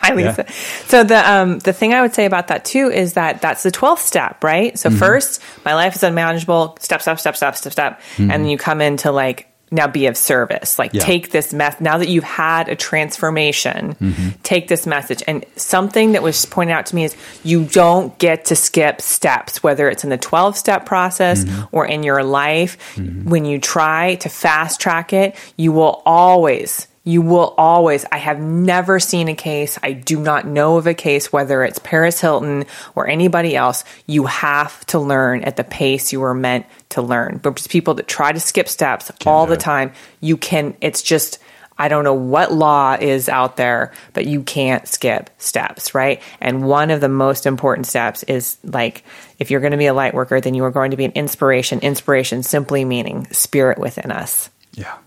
[0.02, 0.46] Hi, Lisa.
[0.88, 3.72] So the um, the thing I would say about that too is that that's the
[3.72, 4.78] twelfth step, right?
[4.78, 4.98] So Mm-hmm.
[5.00, 6.78] first, my life is unmanageable.
[6.80, 10.17] Step, step, step, step, step, step, and then you come into like now be of
[10.17, 10.78] service.
[10.80, 10.97] Like Mm-hmm.
[10.97, 11.03] Yeah.
[11.03, 11.80] take this mess.
[11.80, 14.30] Now that you've had a transformation, Mm-hmm.
[14.43, 15.24] take this message.
[15.28, 19.61] And something that was pointed out to me is you don't get to skip steps,
[19.63, 21.65] whether it's in the twelve step process Mm-hmm.
[21.76, 22.78] or in your life.
[22.97, 28.39] When you try to fast track it, you will always you will always, I have
[28.39, 32.65] never seen a case, I do not know of a case, whether it's Paris Hilton
[32.93, 37.40] or anybody else, you have to learn at the pace you were meant to learn.
[37.42, 39.60] But people that try to skip steps all the it.
[39.60, 41.40] time, you can, it's just,
[41.78, 46.22] I don't know what law is out there, but you can't skip steps, right?
[46.42, 49.04] And one of the most important steps is like,
[49.38, 51.14] if you're going to be a light worker, then you are going to be an
[51.14, 51.80] inspiration.
[51.80, 54.98] Inspiration simply meaning spirit within us yeah.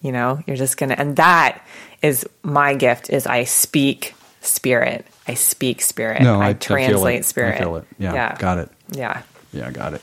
[0.00, 1.64] you know you're just gonna and that
[2.02, 6.58] is my gift is i speak spirit i speak spirit No, I, i I feel
[6.76, 7.24] translate it.
[7.24, 7.84] spirit I feel it.
[7.98, 8.68] Yeah, yeah got it.
[8.90, 9.22] yeah
[9.52, 10.02] Yeah, got it.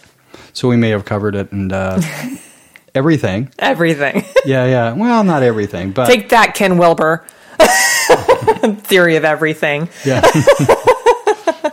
[0.57, 2.01] So we may have covered it and uh,
[2.95, 3.53] everything.
[3.59, 4.93] everything Yeah, yeah.
[4.93, 7.27] Well, not everything, but take that ken wilber
[8.81, 10.21] theory of everything yeah.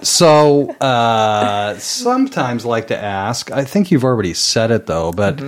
[0.03, 3.51] so uh, sometimes like to ask.
[3.51, 5.43] I think you've already said it though, but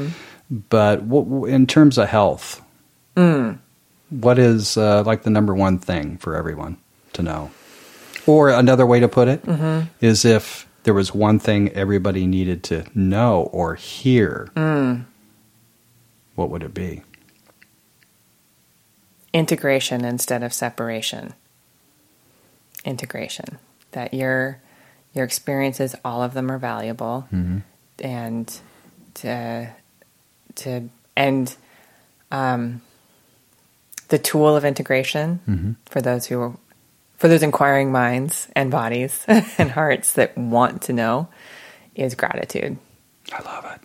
[0.50, 2.62] but what, in terms of health,
[4.08, 6.78] what is uh, like the number one thing for everyone
[7.12, 7.50] to know?
[8.26, 9.44] Or another way to put it
[10.00, 14.50] is if there was one thing everybody needed to know or hear,
[16.34, 17.02] what would it be?
[19.36, 21.34] integration instead of separation.
[22.86, 23.58] Integration.
[23.92, 24.62] That your
[25.12, 27.28] your experiences all of them are valuable.
[28.02, 28.60] And
[29.14, 29.70] to
[30.56, 31.54] to and
[32.30, 32.80] um
[34.08, 35.72] the tool of integration mm-hmm.
[35.84, 36.56] for those who are,
[37.16, 41.28] for those inquiring minds and bodies and hearts that want to know
[41.94, 42.78] is gratitude.
[43.32, 43.80] I love it.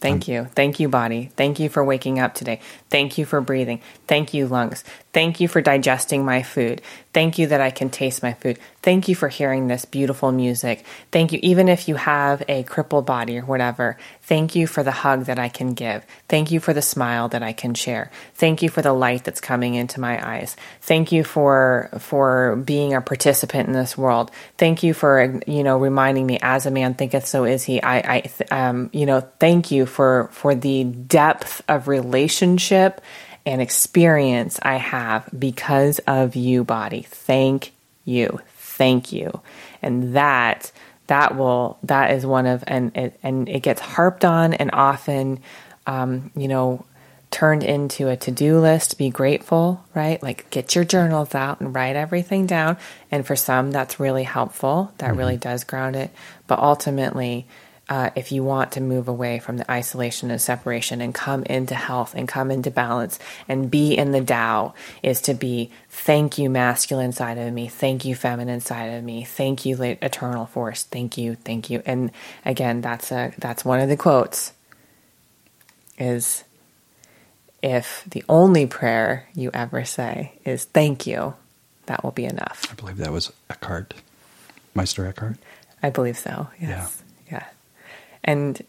[0.00, 0.44] Thank you.
[0.54, 1.30] Thank you, body.
[1.34, 2.60] Thank you for waking up today.
[2.90, 3.80] Thank you for breathing.
[4.06, 4.84] Thank you, lungs.
[5.14, 6.82] Thank you for digesting my food.
[7.12, 8.58] Thank you that I can taste my food.
[8.82, 10.84] Thank you for hearing this beautiful music.
[11.12, 13.96] Thank you, even if you have a crippled body or whatever.
[14.22, 16.04] Thank you for the hug that I can give.
[16.28, 18.10] Thank you for the smile that I can share.
[18.34, 20.56] Thank you for the light that's coming into my eyes.
[20.80, 24.32] Thank you for for being a participant in this world.
[24.58, 27.80] Thank you for you know reminding me, as a man thinketh, so is he.
[27.80, 33.00] I, I um, you know, thank you for for the depth of relationship
[33.46, 37.02] and experience I have because of you, body.
[37.02, 37.72] Thank
[38.04, 38.40] you.
[38.56, 39.40] Thank you.
[39.82, 40.72] And that
[41.06, 45.40] that will that is one of and it, and it gets harped on and often
[45.86, 46.84] um, you know
[47.30, 51.96] turned into a to-do list be grateful right like get your journals out and write
[51.96, 52.76] everything down
[53.10, 55.18] and for some that's really helpful that mm-hmm.
[55.18, 56.10] really does ground it
[56.46, 57.44] but ultimately
[57.88, 61.74] uh, if you want to move away from the isolation and separation and come into
[61.74, 66.48] health and come into balance and be in the Tao, is to be thank you,
[66.48, 71.18] masculine side of me, thank you, feminine side of me, thank you, eternal force, thank
[71.18, 71.82] you, thank you.
[71.84, 72.10] And
[72.44, 74.52] again, that's a that's one of the quotes.
[75.98, 76.42] Is
[77.62, 81.34] if the only prayer you ever say is thank you,
[81.86, 82.66] that will be enough.
[82.70, 83.94] I believe that was Eckhart,
[84.74, 85.36] Meister Eckhart.
[85.82, 86.48] I believe so.
[86.58, 87.02] Yes.
[87.30, 87.44] Yeah
[88.24, 88.62] and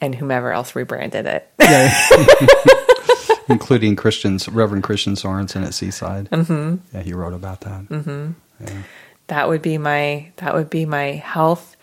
[0.00, 1.50] and whomever else rebranded it.
[1.60, 1.94] Yeah.
[3.48, 6.28] Including Christians, Reverend Christian Sorensen at Seaside.
[6.30, 6.96] Mm-hmm.
[6.96, 7.88] Yeah, he wrote about that.
[7.88, 8.32] Mm-hmm.
[8.60, 8.82] Yeah.
[9.28, 11.76] That would be my that would be my health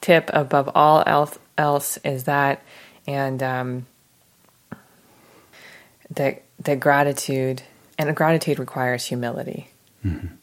[0.00, 1.38] tip above all else.
[1.56, 2.62] Else is that,
[3.08, 3.86] and um,
[6.08, 7.62] the the gratitude
[7.98, 9.68] and gratitude requires humility.
[10.06, 10.34] Mm-hmm.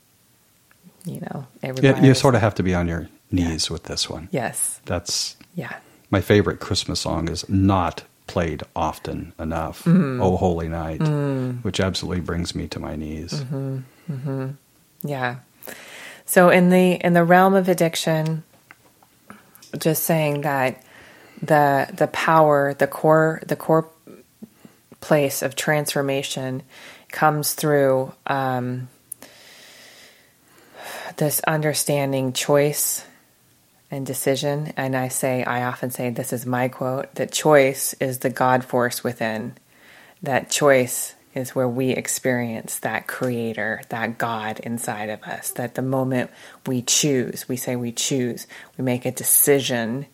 [1.06, 1.48] You know,
[1.82, 3.74] yeah, you sort of have to be on your knees yeah.
[3.74, 4.28] with this one.
[4.32, 5.78] Yes, that's yeah
[6.10, 9.84] my favorite Christmas song is not played often enough.
[9.84, 10.22] Mm.
[10.22, 11.64] Oh, Holy Night, mm.
[11.64, 13.34] which absolutely brings me to my knees.
[13.34, 13.78] Mm-hmm.
[14.12, 14.50] Mm-hmm.
[15.04, 15.38] Yeah.
[16.26, 18.44] So in the in the realm of addiction,
[19.78, 20.84] just saying that
[21.42, 23.90] the the power, the core, the core
[25.02, 26.64] place of transformation
[27.12, 28.90] comes through um,
[31.18, 33.06] this understanding choice
[33.96, 34.74] and decision.
[34.76, 38.64] And I say, I often say, this is my quote that choice is the God
[38.64, 39.56] force within.
[40.22, 45.52] That choice is where we experience that creator, that God inside of us.
[45.52, 46.32] That the moment
[46.66, 48.48] we choose, we say we choose,
[48.78, 50.06] we make a decision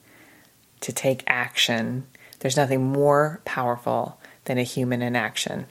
[0.81, 2.07] to take action.
[2.39, 5.65] There's nothing more powerful than a human in action.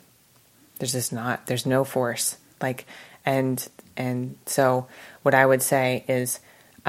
[0.79, 2.37] There's just not, there's no force.
[2.61, 2.87] Like,
[3.27, 3.67] and,
[3.97, 4.87] and so
[5.23, 6.41] what I would say is,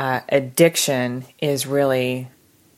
[0.01, 2.27] uh, addiction is really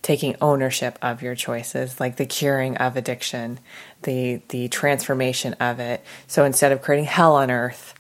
[0.02, 3.62] taking ownership of your choices, like the curing of addiction,
[4.02, 6.04] the the transformation of it.
[6.28, 7.94] So instead of creating hell on earth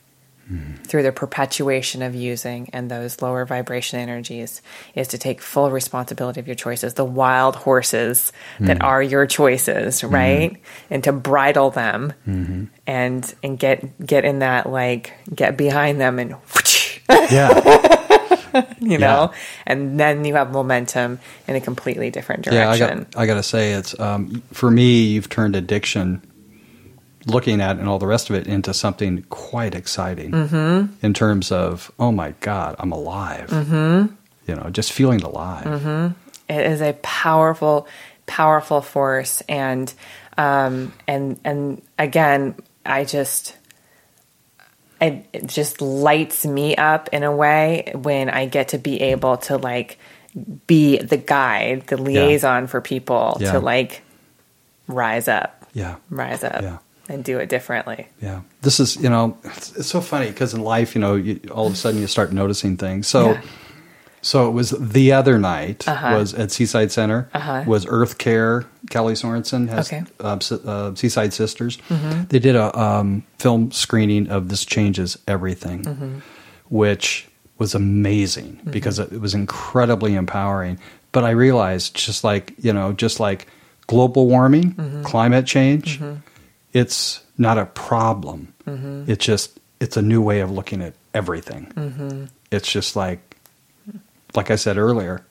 [0.52, 0.78] mm.
[0.86, 4.62] through the perpetuation of using and those lower vibration energies,
[4.94, 8.68] is to take full responsibility of your choices, the wild horses mm.
[8.68, 10.14] that are your choices, mm-hmm.
[10.14, 10.52] right?
[10.52, 10.60] Mm.
[10.90, 12.66] And to bridle them mm-hmm.
[12.86, 16.36] and and get get in that like get behind them and
[17.32, 18.02] yeah.
[18.80, 19.40] you know, yeah.
[19.66, 23.08] and then you have momentum in a completely different direction.
[23.14, 26.22] Yeah, I got, to say, it's um, for me, you've turned addiction,
[27.26, 30.94] looking at and all the rest of it, into something quite exciting mm-hmm.
[31.06, 33.50] in terms of, oh my God, I'm alive.
[33.50, 34.14] Mm-hmm.
[34.48, 35.66] You know, just feeling alive.
[35.66, 36.14] Mm-hmm.
[36.50, 37.88] It is a powerful,
[38.26, 39.94] powerful force, and
[40.38, 42.56] um, and and again,
[42.86, 43.58] I just
[45.04, 49.38] it, it just lights me up in a way when I get to be able
[49.38, 50.00] to like
[50.68, 52.68] be the guide, the liaison yeah.
[52.68, 53.52] for people yeah.
[53.54, 54.02] to like
[54.88, 55.68] rise up.
[55.74, 55.98] Yeah.
[56.10, 56.62] Rise up.
[56.62, 56.78] Yeah.
[57.10, 58.08] And do it differently.
[58.22, 58.42] Yeah.
[58.62, 61.68] This is, you know, it's, it's so funny because in life, you know, you, all
[61.68, 63.08] of a sudden you start noticing things.
[63.08, 63.38] So,
[64.24, 66.16] so it was the other night uh-huh.
[66.18, 67.66] was at Seaside Center uh-huh.
[67.68, 68.66] was Earth Care.
[68.90, 70.04] Kelly Sorensen has okay.
[70.20, 70.40] uh,
[70.70, 71.78] uh, Seaside Sisters.
[71.90, 72.24] Mm-hmm.
[72.30, 76.20] They did a um, film screening of This Changes Everything, mm-hmm.
[76.70, 77.28] which
[77.58, 78.72] was amazing mm-hmm.
[78.72, 80.80] because it was incredibly empowering.
[81.12, 83.48] But I realized just like you know, just like
[83.88, 85.04] global warming, mm-hmm.
[85.04, 86.20] climate change, mm-hmm.
[86.72, 88.54] it's not a problem.
[88.66, 89.12] Mm-hmm.
[89.12, 92.30] It's just it's a new way of looking at everything.
[92.52, 93.33] It's just like
[94.36, 95.26] like I said earlier,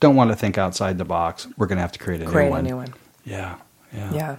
[0.00, 1.46] don't want to think outside the box.
[1.56, 2.60] We're going to have to create a create new one.
[2.60, 2.94] Create a new one.
[3.24, 3.56] Yeah,
[3.92, 4.36] yeah, yeah.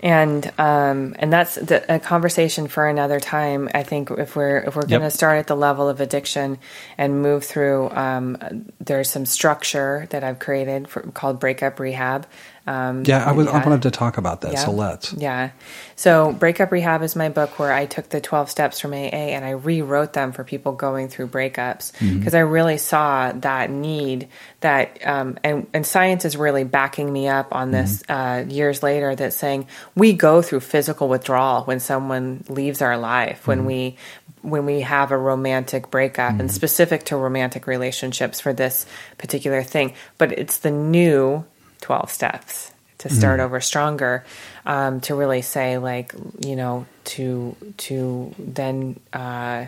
[0.00, 3.68] and um, and that's the, a conversation for another time.
[3.74, 6.58] I think if we're if we're going to start at the level of addiction
[6.96, 12.26] and move through, um, there's some structure that I've created for, called breakup rehab.
[12.68, 14.58] Um, Yeah, I, was, I wanted to talk about that.
[14.58, 15.14] So let's.
[15.14, 15.52] Yeah.
[15.96, 19.42] So, Breakup Rehab is my book where I took the 12 steps from AA and
[19.42, 24.28] I rewrote them for people going through breakups because I really saw that need
[24.60, 29.14] that, um, and, and science is really backing me up on this uh, years later
[29.14, 33.96] that saying we go through physical withdrawal when someone leaves our life, when we
[34.42, 38.86] when we have a romantic breakup and specific to romantic relationships for this
[39.18, 41.44] particular thing but it's the new
[41.88, 44.26] 12 steps to start over stronger
[44.66, 49.64] um, to really say like you know to to then uh,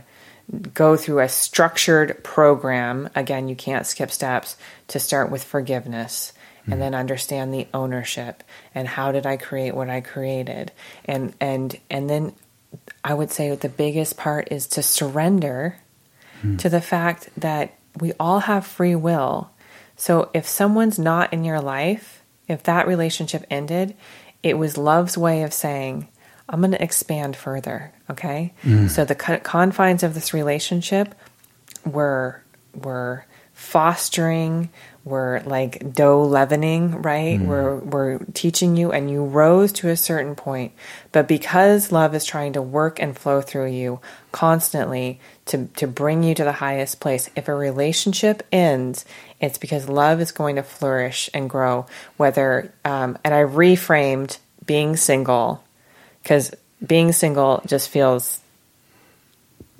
[0.74, 3.08] go through a structured program.
[3.14, 6.34] Again you can't skip steps to start with forgiveness
[6.66, 8.44] and then understand the ownership
[8.74, 10.72] and how did i create what i created.
[11.06, 12.34] And and and then
[13.02, 15.78] i would say the biggest part is to surrender
[16.58, 19.50] to the fact that we all have free will.
[20.00, 23.94] So if someone's not in your life, if that relationship ended,
[24.42, 26.08] it was love's way of saying,
[26.48, 27.92] I'm going to expand further.
[28.08, 28.54] Okay.
[28.64, 28.88] Mm.
[28.88, 31.14] So the co- confines of this relationship
[31.84, 32.42] were,
[32.74, 34.70] were fostering,
[35.04, 37.40] were like dough leavening, right?
[37.40, 40.72] We're, we're teaching you and you rose to a certain point.
[41.12, 44.00] But because love is trying to work and flow through you
[44.32, 49.04] constantly to, to bring you to the highest place, if a relationship ends,
[49.40, 51.86] it's because love is going to flourish and grow.
[52.16, 55.64] Whether, um, and I reframed being single
[56.22, 56.54] because
[56.86, 58.40] being single just feels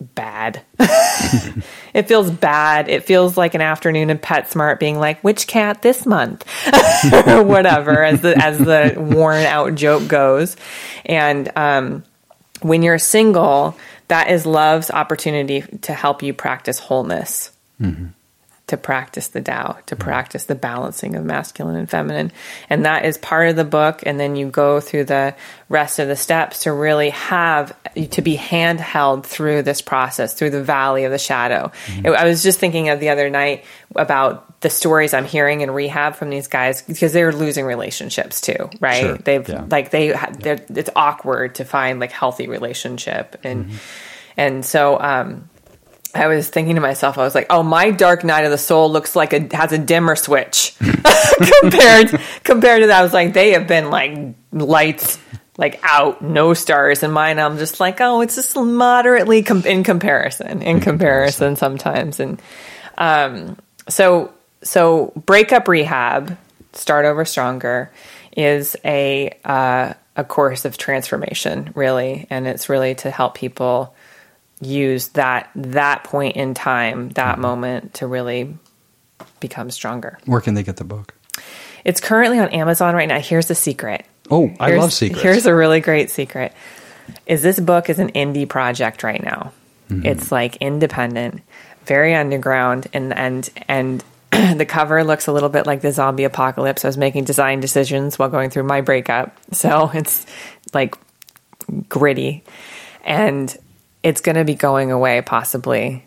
[0.00, 0.62] bad.
[1.94, 2.88] it feels bad.
[2.88, 6.46] It feels like an afternoon in PetSmart being like, which cat this month?
[7.26, 10.56] or whatever, as the as the worn out joke goes.
[11.06, 12.04] And um,
[12.62, 13.76] when you're single,
[14.08, 17.52] that is love's opportunity to help you practice wholeness.
[18.70, 19.98] To practice the Tao, to mm.
[19.98, 22.30] practice the balancing of masculine and feminine.
[22.68, 24.02] And that is part of the book.
[24.06, 25.34] And then you go through the
[25.68, 27.76] rest of the steps to really have,
[28.12, 31.72] to be handheld through this process, through the valley of the shadow.
[31.86, 32.14] Mm-hmm.
[32.14, 33.64] I was just thinking of the other night
[33.96, 38.70] about the stories I'm hearing in rehab from these guys because they're losing relationships too,
[38.78, 39.00] right?
[39.00, 39.16] Sure.
[39.16, 39.64] They've Yeah.
[39.68, 43.76] like they it's awkward to find like healthy relationship and mm-hmm.
[44.36, 45.48] and so um
[46.14, 48.90] I was thinking to myself, I was like, "Oh, my dark night of the soul
[48.90, 50.74] looks like it has a dimmer switch
[51.60, 54.18] compared compared to that." I was like, "They have been like
[54.52, 55.18] lights
[55.56, 59.84] like out, no stars." And mine, I'm just like, "Oh, it's just moderately com- in
[59.84, 62.40] comparison, in comparison sometimes." And
[62.98, 63.56] um,
[63.88, 64.32] so
[64.62, 66.36] so breakup rehab,
[66.72, 67.90] start over stronger,
[68.36, 73.94] is a uh, a course of transformation, really, and it's really to help people
[74.60, 78.56] use that that point in time, that moment, to really
[79.40, 80.18] become stronger.
[80.26, 81.14] Where can they get the book?
[81.84, 83.20] It's currently on Amazon right now.
[83.20, 84.04] Here's the secret.
[84.30, 85.22] Oh, I Here's- love secrets.
[85.22, 86.52] Here's a really great secret.
[87.26, 89.52] Is this book is an indie project right now.
[89.88, 90.06] Mm-hmm.
[90.06, 91.42] It's like independent,
[91.84, 96.84] very underground and and and the cover looks a little bit like the zombie apocalypse.
[96.84, 99.36] I was making design decisions while going through my breakup.
[99.52, 100.24] So it's
[100.72, 100.94] like
[101.88, 102.44] gritty
[103.04, 103.56] and
[104.02, 106.04] it's going to be going away possibly.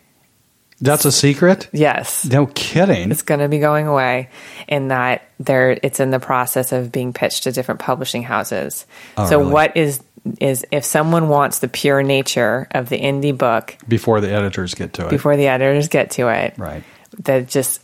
[0.81, 1.69] That's a secret?
[1.71, 2.25] Yes.
[2.25, 3.11] No kidding.
[3.11, 4.29] It's going to be going away
[4.67, 8.85] in that there it's in the process of being pitched to different publishing houses.
[9.15, 9.51] Oh, so really?
[9.53, 10.01] what is
[10.39, 14.93] is if someone wants the pure nature of the indie book Before the editors get
[14.93, 15.09] to it.
[15.09, 16.83] before the editors get to it, Right.
[17.19, 17.81] that just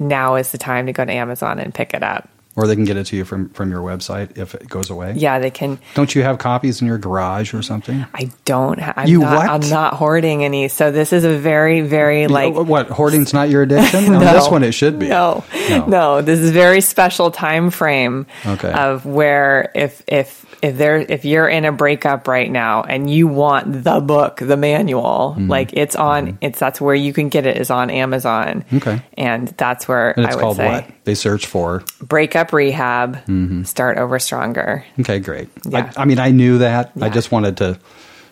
[0.00, 2.28] now is the time to go to Amazon and pick it up.
[2.58, 5.14] Or they can get it to you from, from your website if it goes away.
[5.16, 5.78] Yeah, they can.
[5.94, 8.04] Don't you have copies in your garage or something?
[8.12, 8.80] I don't.
[8.80, 9.48] Ha- I'm You not, what?
[9.48, 10.66] I'm not hoarding any.
[10.66, 12.88] So this is a very, very like Oh, what?
[12.88, 14.12] Hoarding's not your addiction?
[14.18, 15.06] No, this one it should be.
[15.08, 15.86] No, No.
[15.86, 18.72] no, This is a very special time frame Okay.
[18.72, 23.26] of where if if if there if you're in a breakup right now and you
[23.28, 25.48] want the book, the manual, Mm-hmm.
[25.48, 28.64] like it's on it's that's where you can get it is on Amazon.
[28.72, 29.00] Okay.
[29.16, 30.90] And that's where And I it's would called say what?
[31.04, 31.82] They search for.
[32.02, 33.18] breakup rehab,
[33.66, 34.84] start over stronger.
[35.00, 35.48] Okay, great.
[35.68, 35.92] Yeah.
[35.96, 36.92] I, I mean, I knew that.
[37.00, 37.78] I just wanted to,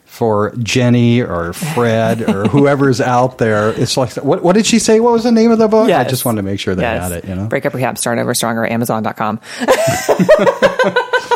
[0.04, 5.00] for Jenny or Fred or whoever's out there, it's like, what, what did she say?
[5.00, 5.90] What was the name of the book?
[5.90, 7.02] I just wanted to make sure they Yes.
[7.02, 7.46] had it, you know?
[7.46, 9.40] Breakup rehab, start over stronger, Amazon.com.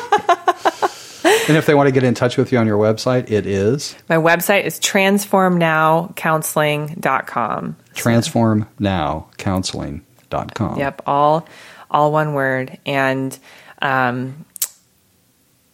[1.50, 3.96] And if they want to get in touch with you on your website, it is
[4.08, 7.76] My website is transformnowcounseling.com.
[7.94, 10.78] transformnowcounseling.com.
[10.78, 11.48] Yep, all
[11.90, 12.78] all one word.
[12.86, 13.36] And
[13.82, 14.44] um,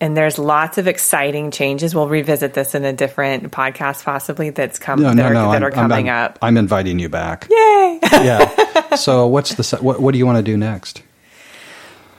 [0.00, 1.94] and there's lots of exciting changes.
[1.94, 5.52] We'll revisit this in a different podcast, possibly that's come no, that, no, are, no,
[5.52, 6.38] that are coming I'm, up.
[6.40, 7.48] I'm inviting you back.
[7.50, 7.98] Yay!
[8.02, 8.94] yeah.
[8.94, 11.02] So what's the what, what do you want to do next?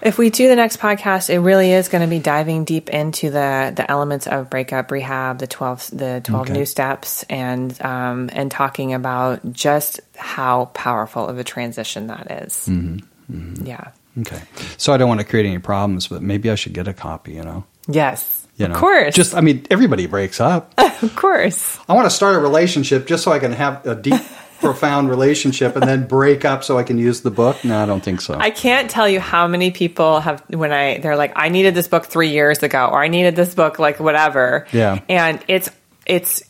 [0.01, 3.29] If we do the next podcast, it really is going to be diving deep into
[3.29, 6.53] the the elements of breakup rehab, the twelve the twelve okay.
[6.53, 12.67] new steps, and um, and talking about just how powerful of a transition that is.
[12.67, 13.35] Mm-hmm.
[13.35, 13.65] Mm-hmm.
[13.65, 13.91] Yeah.
[14.19, 14.41] Okay.
[14.77, 17.33] So I don't want to create any problems, but maybe I should get a copy.
[17.33, 17.65] You know.
[17.87, 18.47] Yes.
[18.57, 19.15] You know, of course.
[19.15, 20.73] Just I mean, everybody breaks up.
[20.77, 21.79] of course.
[21.87, 24.21] I want to start a relationship just so I can have a deep
[24.59, 27.63] profound relationship and then break up so I can use the book?
[27.63, 28.35] No, I don't think so.
[28.35, 31.87] I can't tell you how many people have when I they're like, I needed this
[31.87, 34.67] book three years ago, or I needed this book like whatever.
[34.71, 35.01] Yeah.
[35.09, 35.69] And it's
[36.05, 36.43] it's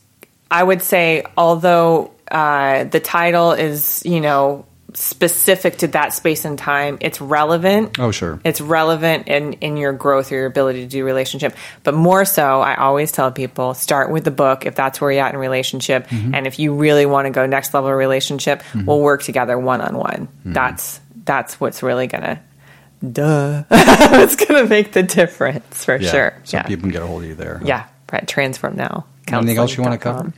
[0.49, 4.65] I would say although uh, the title is you know
[4.97, 6.97] specific to that space and time.
[7.01, 7.99] It's relevant.
[7.99, 8.39] Oh, sure.
[8.43, 11.55] It's relevant in, in your growth or your ability to do relationship.
[11.83, 15.23] But more so, I always tell people start with the book if that's where you're
[15.23, 16.07] at in relationship.
[16.07, 16.33] Mm-hmm.
[16.33, 18.85] And if you really want to go next level relationship, mm-hmm.
[18.85, 20.27] we'll work together one on one.
[20.45, 22.41] That's that's what's really gonna
[23.11, 23.63] duh.
[23.71, 26.41] it's gonna make the difference for yeah, sure.
[26.43, 26.63] So yeah.
[26.63, 27.61] people can get a hold of you there.
[27.63, 27.87] Yeah.
[28.11, 28.27] Right.
[28.27, 29.05] Transform now.
[29.27, 30.33] Anything else you want to cover?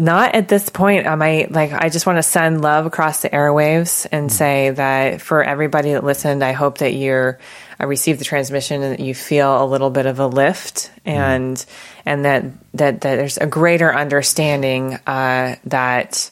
[0.00, 1.06] Not at this point.
[1.06, 4.32] I might like I just want to send love across the airwaves and mm.
[4.32, 7.38] say that for everybody that listened, I hope that you're
[7.78, 11.12] I received the transmission and that you feel a little bit of a lift mm.
[11.12, 11.66] and mm.
[12.06, 16.30] and that, that that there's a greater understanding uh, that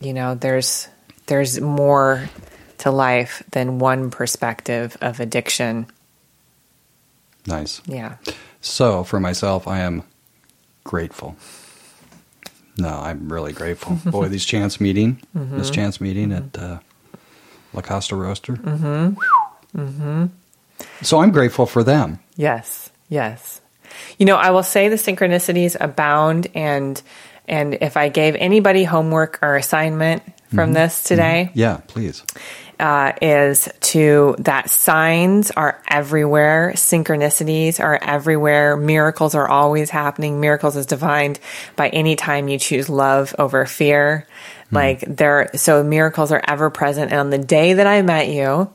[0.00, 0.88] you know there's
[1.26, 2.26] there's more
[2.78, 5.86] to life than one perspective of addiction.
[7.46, 7.82] Nice.
[7.84, 8.16] Yeah.
[8.62, 10.04] So for myself, I am
[10.84, 11.36] grateful
[12.80, 13.98] no, I'm really grateful.
[14.10, 15.58] Boy, these chance meeting, mm-hmm.
[15.58, 16.56] this chance meeting mm-hmm.
[16.56, 16.78] at uh,
[17.72, 18.54] La Costa Roaster.
[18.54, 19.80] Mm-hmm.
[19.80, 20.26] mm-hmm.
[21.02, 22.20] So I'm grateful for them.
[22.36, 23.60] Yes, yes.
[24.18, 27.00] You know, I will say the synchronicities abound, and
[27.46, 30.74] and if I gave anybody homework or assignment from mm-hmm.
[30.74, 31.58] this today, mm-hmm.
[31.58, 32.24] yeah, please,
[32.80, 40.40] uh, is to that signs are everywhere, synchronicities are everywhere, miracles are always happening.
[40.40, 41.38] Miracles is defined
[41.76, 44.26] by any time you choose love over fear.
[44.70, 44.74] Mm.
[44.74, 47.12] Like there, so miracles are ever present.
[47.12, 48.70] And on the day that I met you,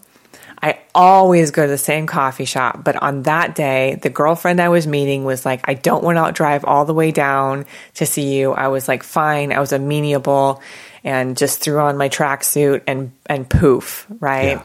[0.62, 4.70] I always go to the same coffee shop, but on that day, the girlfriend I
[4.70, 7.66] was meeting was like, I don't want to drive all the way down
[7.96, 8.52] to see you.
[8.52, 9.52] I was like, fine.
[9.52, 10.62] I was amenable
[11.06, 14.58] and just threw on my tracksuit and and poof, right?
[14.58, 14.64] Yeah.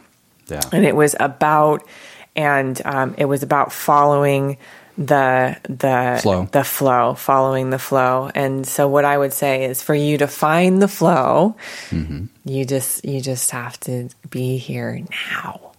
[0.48, 0.60] yeah.
[0.72, 1.86] And it was about
[2.34, 4.56] and um, it was about following
[4.96, 6.48] the the flow.
[6.50, 8.30] the flow, following the flow.
[8.34, 11.56] And so what I would say is for you to find the flow,
[11.90, 12.26] mm-hmm.
[12.44, 14.98] you just you just have to be here
[15.34, 15.72] now.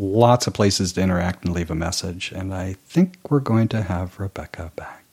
[0.00, 3.82] Lots of places to interact and leave a message, and I think we're going to
[3.82, 5.04] have Rebecca back.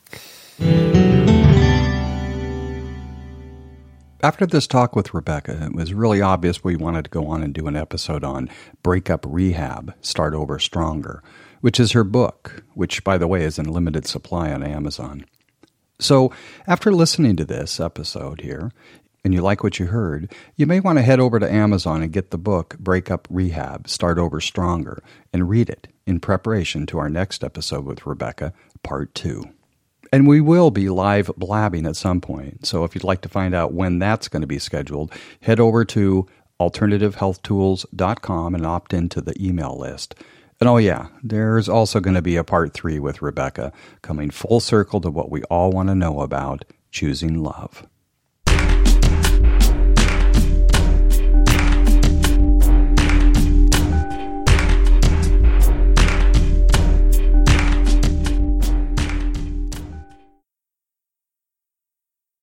[4.22, 7.52] After this talk with Rebecca, it was really obvious we wanted to go on and
[7.52, 8.48] do an episode on
[8.82, 11.22] Breakup Rehab, Start Over Stronger,
[11.60, 15.26] which is her book, which, by the way, is in limited supply on Amazon.
[15.98, 16.32] So,
[16.66, 18.70] after listening to this episode here,
[19.24, 22.12] and you like what you heard, you may want to head over to Amazon and
[22.12, 25.02] get the book Breakup Rehab Start Over Stronger
[25.32, 28.52] and read it in preparation to our next episode with Rebecca,
[28.84, 29.42] Part 2.
[30.12, 32.66] And we will be live blabbing at some point.
[32.66, 35.84] So if you'd like to find out when that's going to be scheduled, head over
[35.86, 36.28] to
[36.60, 40.14] alternativehealthtools.com and opt into the email list.
[40.60, 43.72] And oh, yeah, there's also going to be a part three with Rebecca,
[44.02, 47.86] coming full circle to what we all want to know about choosing love.